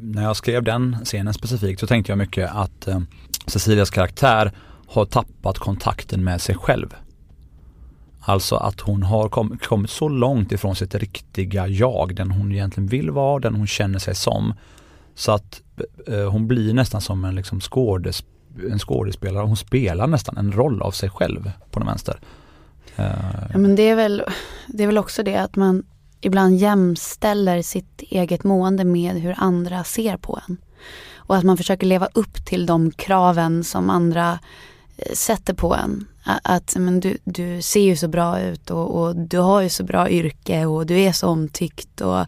när 0.03 0.23
jag 0.23 0.37
skrev 0.37 0.63
den 0.63 0.97
scenen 1.05 1.35
specifikt 1.35 1.81
så 1.81 1.87
tänkte 1.87 2.13
jag 2.13 2.19
mycket 2.19 2.51
att 2.51 2.89
eh, 2.89 3.01
Cecilias 3.47 3.91
karaktär 3.91 4.53
har 4.87 5.05
tappat 5.05 5.59
kontakten 5.59 6.25
med 6.25 6.41
sig 6.41 6.55
själv. 6.55 6.95
Alltså 8.21 8.57
att 8.57 8.81
hon 8.81 9.03
har 9.03 9.29
kom, 9.29 9.59
kommit 9.63 9.91
så 9.91 10.09
långt 10.09 10.53
ifrån 10.53 10.77
sitt 10.77 10.95
riktiga 10.95 11.67
jag, 11.67 12.15
den 12.15 12.31
hon 12.31 12.53
egentligen 12.53 12.87
vill 12.87 13.11
vara, 13.11 13.41
den 13.41 13.55
hon 13.55 13.67
känner 13.67 13.99
sig 13.99 14.15
som. 14.15 14.55
Så 15.15 15.33
att 15.33 15.63
eh, 16.07 16.31
hon 16.31 16.49
blir 16.49 16.75
nästan 16.75 17.01
som 17.01 17.25
en, 17.25 17.35
liksom 17.35 17.61
skådes, 17.61 18.25
en 18.71 18.79
skådespelare, 18.79 19.47
hon 19.47 19.57
spelar 19.57 20.07
nästan 20.07 20.37
en 20.37 20.53
roll 20.53 20.83
av 20.83 20.91
sig 20.91 21.11
själv 21.11 21.51
på 21.71 21.79
den 21.79 21.89
vänster. 21.89 22.21
Ja, 22.97 23.59
men 23.59 23.77
det 23.77 23.83
är, 23.83 23.97
väl, 23.97 24.23
det 24.67 24.83
är 24.83 24.87
väl 24.87 24.99
också 24.99 25.23
det 25.23 25.37
att 25.37 25.57
man 25.57 25.83
ibland 26.21 26.57
jämställer 26.57 27.63
sitt 27.63 28.03
eget 28.03 28.45
mående 28.45 28.85
med 28.85 29.21
hur 29.21 29.35
andra 29.39 29.85
ser 29.85 30.17
på 30.17 30.41
en. 30.49 30.57
Och 31.15 31.37
att 31.37 31.45
man 31.45 31.57
försöker 31.57 31.87
leva 31.87 32.09
upp 32.15 32.45
till 32.45 32.67
de 32.67 32.91
kraven 32.91 33.65
som 33.65 33.91
andra 33.91 34.39
eh, 34.97 35.13
sätter 35.13 35.55
på 35.55 35.75
en. 35.75 36.07
Att 36.25 36.77
men 36.79 37.01
du, 37.01 37.19
du 37.25 37.63
ser 37.63 37.81
ju 37.81 37.97
så 37.97 38.09
bra 38.09 38.41
ut 38.41 38.71
och, 38.71 39.03
och 39.03 39.17
du 39.17 39.39
har 39.39 39.61
ju 39.61 39.69
så 39.69 39.85
bra 39.85 40.11
yrke 40.11 40.67
och 40.67 40.87
du 40.87 41.01
är 41.01 41.13
så 41.13 41.29
omtyckt. 41.29 42.01
Och, 42.01 42.27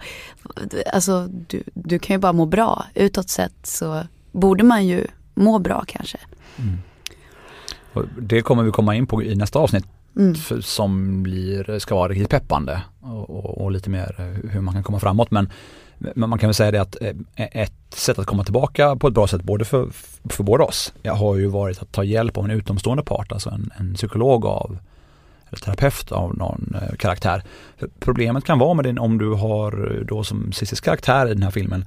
alltså 0.93 1.27
du, 1.27 1.63
du 1.75 1.99
kan 1.99 2.15
ju 2.15 2.21
bara 2.21 2.33
må 2.33 2.47
bra. 2.47 2.85
Utåt 2.95 3.29
sett 3.29 3.67
så 3.67 4.03
borde 4.33 4.65
man 4.65 4.87
ju 4.87 5.07
må 5.35 5.59
bra 5.59 5.85
kanske. 5.87 6.19
Mm. 6.57 6.79
Det 8.19 8.43
kommer 8.43 8.63
vi 8.63 8.71
komma 8.71 8.95
in 8.95 9.07
på 9.07 9.23
i 9.23 9.35
nästa 9.35 9.59
avsnitt 9.59 9.87
Mm. 10.17 10.35
för, 10.35 10.61
som 10.61 11.23
blir, 11.23 11.79
ska 11.79 11.95
vara 11.95 12.09
riktigt 12.09 12.31
peppande 12.31 12.83
och, 13.01 13.31
och, 13.31 13.61
och 13.61 13.71
lite 13.71 13.91
mer 13.91 14.15
eh, 14.19 14.51
hur 14.51 14.61
man 14.61 14.75
kan 14.75 14.83
komma 14.83 15.01
framåt. 15.01 15.31
Men, 15.31 15.51
men 15.99 16.31
man 16.31 16.39
kan 16.39 16.49
väl 16.49 16.55
säga 16.55 16.71
det 16.71 16.81
att 16.81 16.97
eh, 17.01 17.15
ett 17.37 17.73
sätt 17.95 18.19
att 18.19 18.27
komma 18.27 18.45
tillbaka 18.45 18.97
på 18.97 19.09
ett 19.09 19.15
bra 19.15 19.27
sätt 19.27 19.43
både 19.43 19.65
för, 19.65 19.89
för 20.25 20.45
båda 20.45 20.65
oss 20.65 20.93
har 21.05 21.37
ju 21.37 21.47
varit 21.47 21.83
att 21.83 21.93
ta 21.93 22.05
hjälp 22.05 22.39
av 22.39 22.45
en 22.45 22.51
utomstående 22.51 23.03
part, 23.03 23.33
alltså 23.33 23.51
en, 23.51 23.71
en 23.79 23.95
psykolog 23.95 24.47
av 24.47 24.79
eller 25.49 25.59
terapeut 25.59 26.13
av 26.13 26.37
någon 26.37 26.77
eh, 26.83 26.97
karaktär. 26.97 27.43
För 27.77 27.89
problemet 28.01 28.45
kan 28.45 28.59
vara 28.59 28.75
med 28.75 28.85
din 28.85 28.99
om 28.99 29.19
du 29.19 29.33
har 29.33 30.05
då 30.09 30.25
som 30.25 30.53
Cissis 30.53 30.81
karaktär 30.81 31.27
i 31.27 31.35
den 31.35 31.43
här 31.43 31.51
filmen 31.51 31.87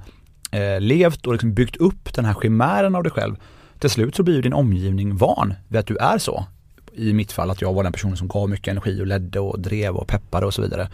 eh, 0.50 0.80
levt 0.80 1.26
och 1.26 1.32
liksom 1.32 1.54
byggt 1.54 1.76
upp 1.76 2.14
den 2.14 2.24
här 2.24 2.34
chimären 2.34 2.94
av 2.94 3.02
dig 3.02 3.12
själv. 3.12 3.36
Till 3.78 3.90
slut 3.90 4.16
så 4.16 4.22
blir 4.22 4.42
din 4.42 4.52
omgivning 4.52 5.16
van 5.16 5.54
vid 5.68 5.80
att 5.80 5.86
du 5.86 5.96
är 5.96 6.18
så. 6.18 6.44
I 6.98 7.12
mitt 7.12 7.32
fall 7.32 7.50
att 7.50 7.62
jag 7.62 7.72
var 7.72 7.82
den 7.82 7.92
personen 7.92 8.16
som 8.16 8.28
gav 8.28 8.48
mycket 8.50 8.68
energi 8.68 9.02
och 9.02 9.06
ledde 9.06 9.40
och 9.40 9.60
drev 9.60 9.96
och 9.96 10.06
peppade 10.06 10.46
och 10.46 10.54
så 10.54 10.62
vidare. 10.62 10.88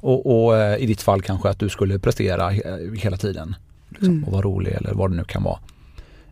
Och, 0.00 0.44
och 0.44 0.56
eh, 0.56 0.76
i 0.82 0.86
ditt 0.86 1.02
fall 1.02 1.22
kanske 1.22 1.48
att 1.48 1.58
du 1.58 1.68
skulle 1.68 1.98
prestera 1.98 2.50
he- 2.50 2.96
hela 2.96 3.16
tiden. 3.16 3.54
Liksom, 3.88 4.08
Mm. 4.08 4.24
Och 4.24 4.32
vara 4.32 4.42
rolig 4.42 4.72
eller 4.72 4.94
vad 4.94 5.10
det 5.10 5.16
nu 5.16 5.24
kan 5.24 5.42
vara. 5.42 5.58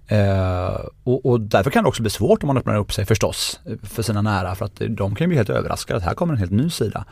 Eh, 0.09 0.81
och, 1.05 1.27
och 1.27 1.41
därför 1.41 1.71
kan 1.71 1.85
det 1.85 1.89
också 1.89 2.03
bli 2.03 2.11
svårt 2.11 2.43
om 2.43 2.47
man 2.47 2.57
öppnar 2.59 2.77
upp 2.77 2.93
sig 2.93 3.05
förstås 3.07 3.61
eh, 3.65 3.77
för 3.83 4.03
sina 4.03 4.23
nära 4.23 4.55
för 4.55 4.65
att 4.65 4.83
de 4.89 5.15
kan 5.15 5.25
ju 5.25 5.29
bli 5.29 5.37
helt 5.37 5.51
överraskade 5.51 5.97
att 5.99 6.05
här 6.05 6.15
kommer 6.15 6.33
en 6.33 6.39
helt 6.39 6.53
ny 6.53 6.71
sida. 6.71 7.05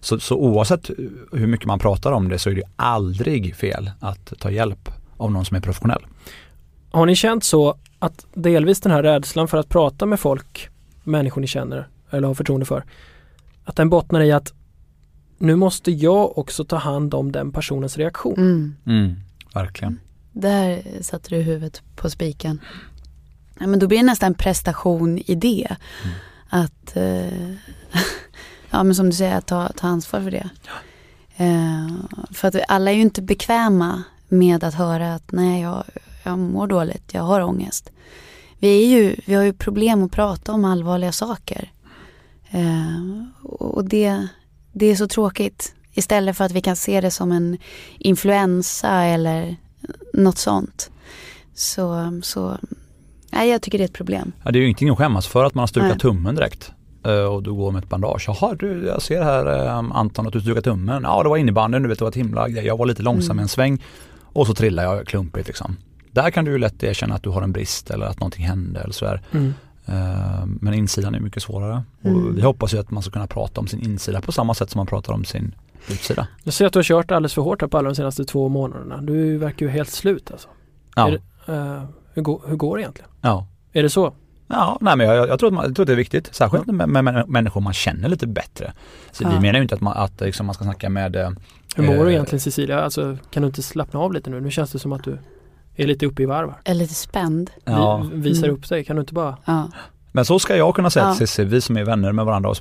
Så, 0.00 0.20
så 0.20 0.36
oavsett 0.36 0.90
hur 1.32 1.46
mycket 1.46 1.66
man 1.66 1.78
pratar 1.78 2.12
om 2.12 2.28
det 2.28 2.38
så 2.38 2.50
är 2.50 2.54
det 2.54 2.62
aldrig 2.76 3.56
fel 3.56 3.90
att 4.00 4.32
ta 4.38 4.50
hjälp 4.50 4.88
av 5.16 5.32
någon 5.32 5.44
som 5.44 5.56
är 5.56 5.60
professionell. 5.60 6.06
Har 6.90 7.06
ni 7.06 7.16
känt 7.16 7.44
så 7.44 7.76
att 7.98 8.26
delvis 8.34 8.80
den 8.80 8.92
här 8.92 9.02
rädslan 9.02 9.48
för 9.48 9.58
att 9.58 9.68
prata 9.68 10.06
med 10.06 10.20
folk, 10.20 10.68
människor 11.04 11.40
ni 11.40 11.46
känner 11.46 11.88
eller 12.10 12.28
har 12.28 12.34
förtroende 12.34 12.66
för, 12.66 12.84
att 13.64 13.76
den 13.76 13.90
bottnar 13.90 14.20
i 14.20 14.32
att 14.32 14.52
nu 15.38 15.56
måste 15.56 15.90
jag 15.90 16.38
också 16.38 16.64
ta 16.64 16.76
hand 16.76 17.14
om 17.14 17.32
den 17.32 17.52
personens 17.52 17.96
reaktion. 17.96 18.34
Mm. 18.38 18.76
Mm, 18.86 19.16
verkligen. 19.54 20.00
Där 20.32 20.82
satte 21.00 21.30
du 21.30 21.36
huvudet 21.36 21.82
på 21.96 22.10
spiken. 22.10 22.60
Ja, 23.58 23.66
men 23.66 23.78
då 23.78 23.86
blir 23.86 23.98
det 23.98 24.04
nästan 24.04 24.26
en 24.26 24.34
prestation 24.34 25.18
i 25.18 25.34
det. 25.34 25.76
Mm. 26.04 26.16
Att, 26.48 26.96
eh, 26.96 27.50
ja 28.70 28.82
men 28.82 28.94
som 28.94 29.06
du 29.06 29.12
säger, 29.12 29.36
att 29.36 29.46
ta, 29.46 29.68
ta 29.68 29.86
ansvar 29.86 30.20
för 30.20 30.30
det. 30.30 30.48
Eh, 31.36 31.88
för 32.30 32.48
att 32.48 32.54
alla 32.68 32.90
är 32.90 32.94
ju 32.94 33.02
inte 33.02 33.22
bekväma 33.22 34.02
med 34.28 34.64
att 34.64 34.74
höra 34.74 35.14
att 35.14 35.32
nej, 35.32 35.62
jag, 35.62 35.84
jag 36.22 36.38
mår 36.38 36.66
dåligt, 36.66 37.14
jag 37.14 37.22
har 37.22 37.40
ångest. 37.40 37.90
Vi, 38.64 38.84
är 38.84 38.98
ju, 38.98 39.16
vi 39.26 39.34
har 39.34 39.42
ju 39.42 39.52
problem 39.52 40.02
att 40.04 40.12
prata 40.12 40.52
om 40.52 40.64
allvarliga 40.64 41.12
saker. 41.12 41.72
Eh, 42.50 43.24
och 43.42 43.84
det, 43.84 44.28
det 44.72 44.86
är 44.86 44.96
så 44.96 45.08
tråkigt. 45.08 45.74
Istället 45.92 46.36
för 46.36 46.44
att 46.44 46.52
vi 46.52 46.60
kan 46.60 46.76
se 46.76 47.00
det 47.00 47.10
som 47.10 47.32
en 47.32 47.58
influensa 47.98 48.90
eller 48.90 49.56
något 50.14 50.38
sånt. 50.38 50.90
Så, 51.54 52.20
så 52.22 52.58
nej, 53.32 53.50
jag 53.50 53.62
tycker 53.62 53.78
det 53.78 53.84
är 53.84 53.88
ett 53.88 53.92
problem. 53.92 54.32
Ja, 54.44 54.50
det 54.50 54.58
är 54.58 54.60
ju 54.60 54.66
ingenting 54.66 54.88
att 54.90 54.98
skämmas 54.98 55.26
för 55.26 55.44
att 55.44 55.54
man 55.54 55.62
har 55.62 55.66
stukat 55.66 55.88
Nej. 55.88 55.98
tummen 55.98 56.34
direkt. 56.34 56.72
Eh, 57.06 57.24
Och 57.24 57.42
du 57.42 57.52
går 57.52 57.70
med 57.70 57.82
ett 57.82 57.88
bandage. 57.88 58.24
Jaha, 58.28 58.54
du, 58.54 58.86
jag 58.86 59.02
ser 59.02 59.22
här 59.22 59.66
eh, 59.66 59.76
Anton 59.76 60.26
att 60.26 60.32
du 60.32 60.40
stukade 60.40 60.62
tummen. 60.62 61.02
Ja, 61.02 61.22
det 61.22 61.28
var 61.28 61.36
innebandyn, 61.36 61.82
du 61.82 61.88
vet 61.88 61.98
det 61.98 62.04
var 62.04 62.10
ett 62.10 62.16
himla 62.16 62.48
grej. 62.48 62.66
Jag 62.66 62.76
var 62.76 62.86
lite 62.86 63.02
långsam 63.02 63.30
Mm. 63.30 63.42
en 63.42 63.48
sväng 63.48 63.82
och 64.22 64.46
så 64.46 64.54
trillade 64.54 64.88
jag 64.88 65.06
klumpigt 65.06 65.46
liksom. 65.46 65.76
Där 66.14 66.30
kan 66.30 66.44
du 66.44 66.50
ju 66.50 66.58
lätt 66.58 66.82
erkänna 66.82 67.14
att 67.14 67.22
du 67.22 67.30
har 67.30 67.42
en 67.42 67.52
brist 67.52 67.90
eller 67.90 68.06
att 68.06 68.20
någonting 68.20 68.44
hände 68.44 68.80
eller 68.80 68.92
sådär. 68.92 69.22
Mm. 69.32 69.54
Eh, 69.86 70.46
Men 70.46 70.74
insidan 70.74 71.14
är 71.14 71.20
mycket 71.20 71.42
svårare. 71.42 71.82
Mm. 72.04 72.16
Och 72.16 72.36
vi 72.38 72.42
hoppas 72.42 72.74
ju 72.74 72.78
att 72.78 72.90
man 72.90 73.02
ska 73.02 73.12
kunna 73.12 73.26
prata 73.26 73.60
om 73.60 73.66
sin 73.66 73.80
insida 73.80 74.20
på 74.20 74.32
samma 74.32 74.54
sätt 74.54 74.70
som 74.70 74.78
man 74.78 74.86
pratar 74.86 75.12
om 75.12 75.24
sin 75.24 75.54
utsida. 75.90 76.26
Jag 76.44 76.54
ser 76.54 76.66
att 76.66 76.72
du 76.72 76.78
har 76.78 76.84
kört 76.84 77.10
alldeles 77.10 77.34
för 77.34 77.42
hårt 77.42 77.60
här 77.60 77.68
på 77.68 77.78
alla 77.78 77.88
de 77.88 77.94
senaste 77.94 78.24
två 78.24 78.48
månaderna. 78.48 79.00
Du 79.02 79.38
verkar 79.38 79.66
ju 79.66 79.72
helt 79.72 79.90
slut 79.90 80.30
alltså. 80.30 80.48
Ja, 80.96 81.10
det- 81.10 81.20
Eh, 81.52 81.82
hur, 82.14 82.22
går, 82.22 82.42
hur 82.46 82.56
går 82.56 82.76
det 82.76 82.82
egentligen? 82.82 83.10
ja. 83.20 83.46
Är 83.72 83.82
det 83.82 83.90
så? 83.90 84.14
Ja, 84.48 84.78
nej 84.80 84.96
men 84.96 85.06
jag, 85.06 85.28
jag, 85.28 85.38
tror 85.38 85.46
att 85.48 85.54
man, 85.54 85.64
jag 85.64 85.74
tror 85.76 85.82
att 85.84 85.86
det 85.86 85.92
är 85.92 85.96
viktigt, 85.96 86.34
särskilt 86.34 86.66
med, 86.66 86.88
med, 86.88 87.04
med 87.04 87.28
människor 87.28 87.60
man 87.60 87.72
känner 87.72 88.08
lite 88.08 88.26
bättre. 88.26 88.72
Så 89.12 89.28
vi 89.28 89.34
Ja. 89.34 89.40
menar 89.40 89.54
ju 89.58 89.62
inte 89.62 89.74
att 89.74 89.80
man, 89.80 89.96
att 89.96 90.20
liksom 90.20 90.46
man 90.46 90.54
ska 90.54 90.64
snacka 90.64 90.88
med 90.90 91.16
eh, 91.16 91.30
Hur 91.76 91.84
mår 91.86 91.94
Eh. 91.94 92.04
du 92.04 92.10
egentligen 92.12 92.40
Cecilia? 92.40 92.80
Alltså, 92.80 93.16
kan 93.30 93.42
du 93.42 93.46
inte 93.46 93.62
slappna 93.62 94.00
av 94.00 94.12
lite 94.12 94.30
nu? 94.30 94.40
Nu 94.40 94.50
känns 94.50 94.72
det 94.72 94.78
som 94.78 94.92
att 94.92 95.04
du 95.04 95.18
är 95.76 95.86
lite 95.86 96.06
uppe 96.06 96.22
i 96.22 96.26
varv 96.26 96.52
är 96.64 96.74
lite 96.74 96.94
spänd. 96.94 97.50
Ja, 97.64 98.06
Vi, 98.12 98.20
visar 98.20 98.44
Mm. 98.48 98.56
upp 98.56 98.68
dig, 98.68 98.84
kan 98.84 98.96
du 98.96 99.00
inte 99.00 99.14
bara? 99.14 99.36
Ja. 99.44 99.68
men 100.12 100.24
så 100.24 100.38
ska 100.38 100.56
jag 100.56 100.74
kunna 100.74 100.90
säga 100.90 101.04
Ja. 101.06 101.14
till 101.14 101.28
Cissi, 101.28 101.44
vi 101.44 101.60
som 101.60 101.76
är 101.76 101.84
vänner 101.84 102.12
med 102.12 102.24
varandra. 102.24 102.52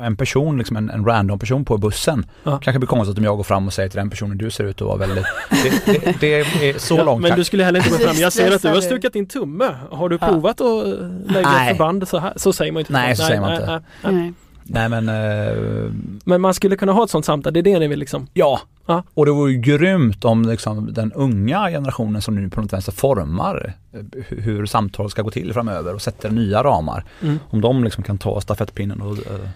en 0.00 0.16
person, 0.16 0.58
liksom 0.58 0.76
en, 0.76 0.90
en 0.90 1.04
random 1.04 1.38
person 1.38 1.64
på 1.64 1.78
bussen. 1.78 2.26
Ja. 2.44 2.58
Kanske 2.62 2.78
blir 2.78 2.86
konstigt 2.86 3.18
om 3.18 3.24
jag 3.24 3.36
går 3.36 3.44
fram 3.44 3.66
och 3.66 3.72
säger 3.72 3.88
till 3.88 3.96
den 3.98 4.10
personen, 4.10 4.38
du 4.38 4.50
ser 4.50 4.64
ut 4.64 4.80
att 4.82 4.86
vara 4.88 4.96
väldigt... 4.96 5.24
Det, 5.62 6.00
det, 6.20 6.46
det 6.60 6.70
är 6.70 6.78
så 6.78 6.96
Ja, 6.98 7.04
långt 7.04 7.22
men 7.22 7.36
du 7.36 7.44
skulle 7.44 7.64
heller 7.64 7.78
inte 7.80 7.90
gå 7.90 7.96
fram. 7.96 8.16
Jag 8.16 8.32
ser 8.32 8.54
att 8.54 8.62
du 8.62 8.68
har 8.68 8.80
stukat 8.80 9.12
din 9.12 9.26
tumme. 9.26 9.68
Har 9.90 10.08
du 10.08 10.18
Ja. 10.20 10.26
provat 10.28 10.60
att 10.60 10.86
lägga 11.32 11.48
Nej. 11.50 11.70
ett 11.70 11.76
förband 11.76 12.08
så 12.08 12.18
här? 12.18 12.32
Så 12.36 12.52
säger 12.52 12.72
man 12.72 12.80
inte. 12.80 12.92
Nej, 12.92 13.16
så 13.16 13.22
säger 13.24 13.40
man 13.40 13.52
inte. 13.54 13.66
nej, 13.66 13.80
nej. 14.02 14.12
Nej. 14.12 14.32
Nej 14.72 14.88
men 14.88 15.08
eh, 15.08 15.92
Men 16.24 16.40
man 16.40 16.54
skulle 16.54 16.76
kunna 16.76 16.92
ha 16.92 17.04
ett 17.04 17.10
sånt 17.10 17.24
samtal, 17.24 17.52
det 17.52 17.60
är 17.60 17.62
det 17.62 17.78
ni 17.78 17.88
vill 17.88 17.98
liksom? 17.98 18.26
ja. 18.32 18.60
Ja. 18.86 19.02
Och 19.14 19.26
det 19.26 19.32
vore 19.32 19.52
ju 19.52 19.58
grymt 19.58 20.24
om 20.24 20.42
liksom, 20.42 20.92
den 20.92 21.12
unga 21.12 21.68
generationen 21.68 22.22
som 22.22 22.34
nu 22.34 22.50
på 22.50 22.60
något 22.60 22.72
vänster 22.72 22.92
formar 22.92 23.74
eh, 23.92 24.00
hur 24.28 24.66
samtal 24.66 25.10
ska 25.10 25.22
gå 25.22 25.30
till 25.30 25.52
framöver 25.52 25.94
och 25.94 26.02
sätter 26.02 26.30
nya 26.30 26.62
ramar. 26.62 27.04
Mm. 27.22 27.38
Om 27.50 27.60
de 27.60 27.84
liksom 27.84 28.04
kan 28.04 28.18
ta 28.18 28.40
stafettpinnen 28.40 29.00
och 29.00 29.12
eh, 29.12 29.48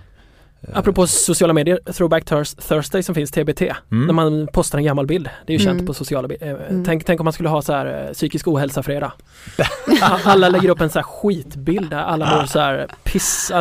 Apropå 0.73 1.07
sociala 1.07 1.53
medier, 1.53 1.79
Throwback 1.93 2.25
Thurs- 2.25 2.69
Thursday 2.69 3.03
som 3.03 3.15
finns, 3.15 3.31
TBT, 3.31 3.63
Mm. 3.63 4.07
när 4.07 4.13
man 4.13 4.49
postar 4.53 4.79
en 4.79 4.85
gammal 4.85 5.07
bild. 5.07 5.29
Det 5.47 5.55
är 5.55 5.59
ju 5.59 5.65
Mm. 5.65 5.77
känt 5.79 5.87
på 5.87 5.95
sociala 5.95 6.29
bi- 6.29 6.37
eh, 6.41 6.49
Mm. 6.51 6.85
tänk, 6.85 7.05
tänk 7.05 7.21
om 7.21 7.25
man 7.25 7.33
skulle 7.33 7.49
ha 7.49 7.63
så 7.63 7.73
här 7.73 8.07
eh, 8.09 8.13
psykisk 8.13 8.49
ohälsa-fredag. 8.49 9.13
alla 10.25 10.49
lägger 10.49 10.69
upp 10.69 10.81
en 10.81 10.91
så 10.91 10.99
här 10.99 11.05
skitbild 11.05 11.91
där 11.91 11.97
alla 12.03 12.37
mår 12.37 12.47
så 12.47 12.59
här 12.59 12.87
piss. 13.05 13.53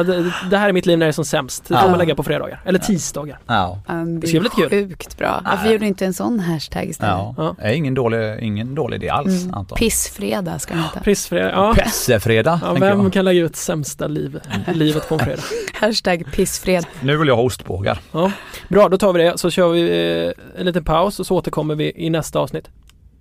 Det, 0.49 0.57
här 0.57 0.69
är 0.69 0.73
mitt 0.73 0.85
liv 0.85 0.97
när 0.99 1.05
det 1.05 1.09
är 1.09 1.11
som 1.11 1.25
sämst. 1.25 1.65
Det 1.67 1.77
får 1.77 1.89
man 1.89 1.97
lägga 1.99 2.15
på 2.15 2.23
fredagar, 2.23 2.61
eller 2.65 2.79
tisdagar. 2.79 3.39
Ja. 3.47 3.79
Det 4.21 4.27
skulle 4.27 4.39
bli 4.41 4.49
lite 4.57 4.75
är 4.75 4.87
sjukt 4.87 5.17
bra. 5.17 5.41
Varför 5.45 5.65
gjorde 5.65 5.77
du 5.77 5.87
inte 5.87 6.05
en 6.05 6.13
sån 6.13 6.39
hashtag 6.39 6.85
istället? 6.89 7.13
Ja. 7.13 7.35
Ja. 7.37 7.55
Det 7.59 7.63
är 7.67 7.73
ingen 7.73 7.93
dålig, 7.93 8.39
ingen 8.39 8.75
dålig 8.75 8.95
idé 8.97 9.09
alls 9.09 9.43
Mm. 9.43 9.53
Anton. 9.53 9.75
Pissfredag 9.77 10.61
ska 10.61 10.73
den 10.73 10.83
heta. 10.83 10.99
Pissfredag, 10.99 11.51
ja. 11.55 11.73
Pessefredag 11.77 12.59
ja 12.63 12.73
vem 12.73 13.01
jag. 13.01 13.13
kan 13.13 13.25
lägga 13.25 13.41
ut 13.41 13.55
sämsta 13.55 14.07
liv, 14.07 14.39
livet 14.73 15.09
på 15.09 15.13
en 15.15 15.19
fredag? 15.19 15.41
Hashtag 15.73 16.23
pissfredag. 16.31 16.85
Nu 17.01 17.17
vill 17.17 17.27
jag 17.27 17.35
ha 17.35 17.43
ostbågar. 17.43 17.99
Ja. 18.11 18.31
Bra, 18.69 18.89
då 18.89 18.97
tar 18.97 19.13
vi 19.13 19.23
det 19.23 19.37
så 19.37 19.49
kör 19.49 19.69
vi 19.69 19.81
eh, 20.27 20.59
en 20.59 20.65
liten 20.65 20.83
paus 20.83 21.19
och 21.19 21.25
så 21.25 21.35
återkommer 21.35 21.75
vi 21.75 21.91
i 21.95 22.09
nästa 22.09 22.39
avsnitt. 22.39 22.69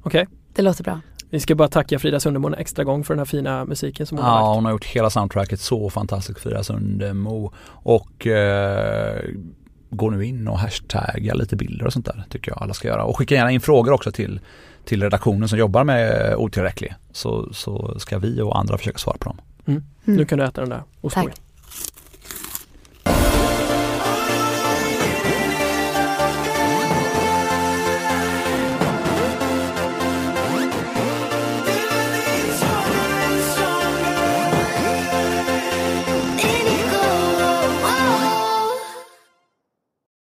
Okej? 0.02 0.26
Det 0.54 0.62
låter 0.62 0.84
bra. 0.84 1.00
Vi 1.30 1.40
ska 1.40 1.54
bara 1.54 1.68
tacka 1.68 1.98
Frida 1.98 2.20
Sundemo 2.20 2.46
en 2.48 2.54
extra 2.54 2.84
gång 2.84 3.04
för 3.04 3.14
den 3.14 3.18
här 3.18 3.24
fina 3.26 3.64
musiken 3.64 4.06
som 4.06 4.18
hon 4.18 4.26
har 4.26 4.32
Ja, 4.32 4.46
lagt. 4.46 4.54
hon 4.54 4.64
har 4.64 4.72
gjort 4.72 4.84
hela 4.84 5.10
soundtracket 5.10 5.60
så 5.60 5.90
fantastiskt 5.90 6.40
Frida 6.40 6.62
Sundemo. 6.64 7.52
Och 7.66 8.26
eh, 8.26 9.20
gå 9.90 10.10
nu 10.10 10.24
in 10.24 10.48
och 10.48 10.58
hashtagga 10.58 11.34
lite 11.34 11.56
bilder 11.56 11.86
och 11.86 11.92
sånt 11.92 12.06
där 12.06 12.24
tycker 12.28 12.50
jag 12.50 12.62
alla 12.62 12.74
ska 12.74 12.88
göra. 12.88 13.04
Och 13.04 13.18
skicka 13.18 13.34
gärna 13.34 13.50
in 13.50 13.60
frågor 13.60 13.92
också 13.92 14.12
till, 14.12 14.40
till 14.84 15.02
redaktionen 15.02 15.48
som 15.48 15.58
jobbar 15.58 15.84
med 15.84 16.34
otillräcklig. 16.36 16.94
Så, 17.12 17.48
så 17.52 17.98
ska 17.98 18.18
vi 18.18 18.40
och 18.40 18.58
andra 18.58 18.78
försöka 18.78 18.98
svara 18.98 19.16
på 19.20 19.24
dem. 19.64 19.82
Nu 20.04 20.24
kan 20.24 20.38
du 20.38 20.44
äta 20.44 20.60
den 20.60 20.70
där 20.70 20.82
ostbågen. 21.00 21.30
Tack. 21.30 21.40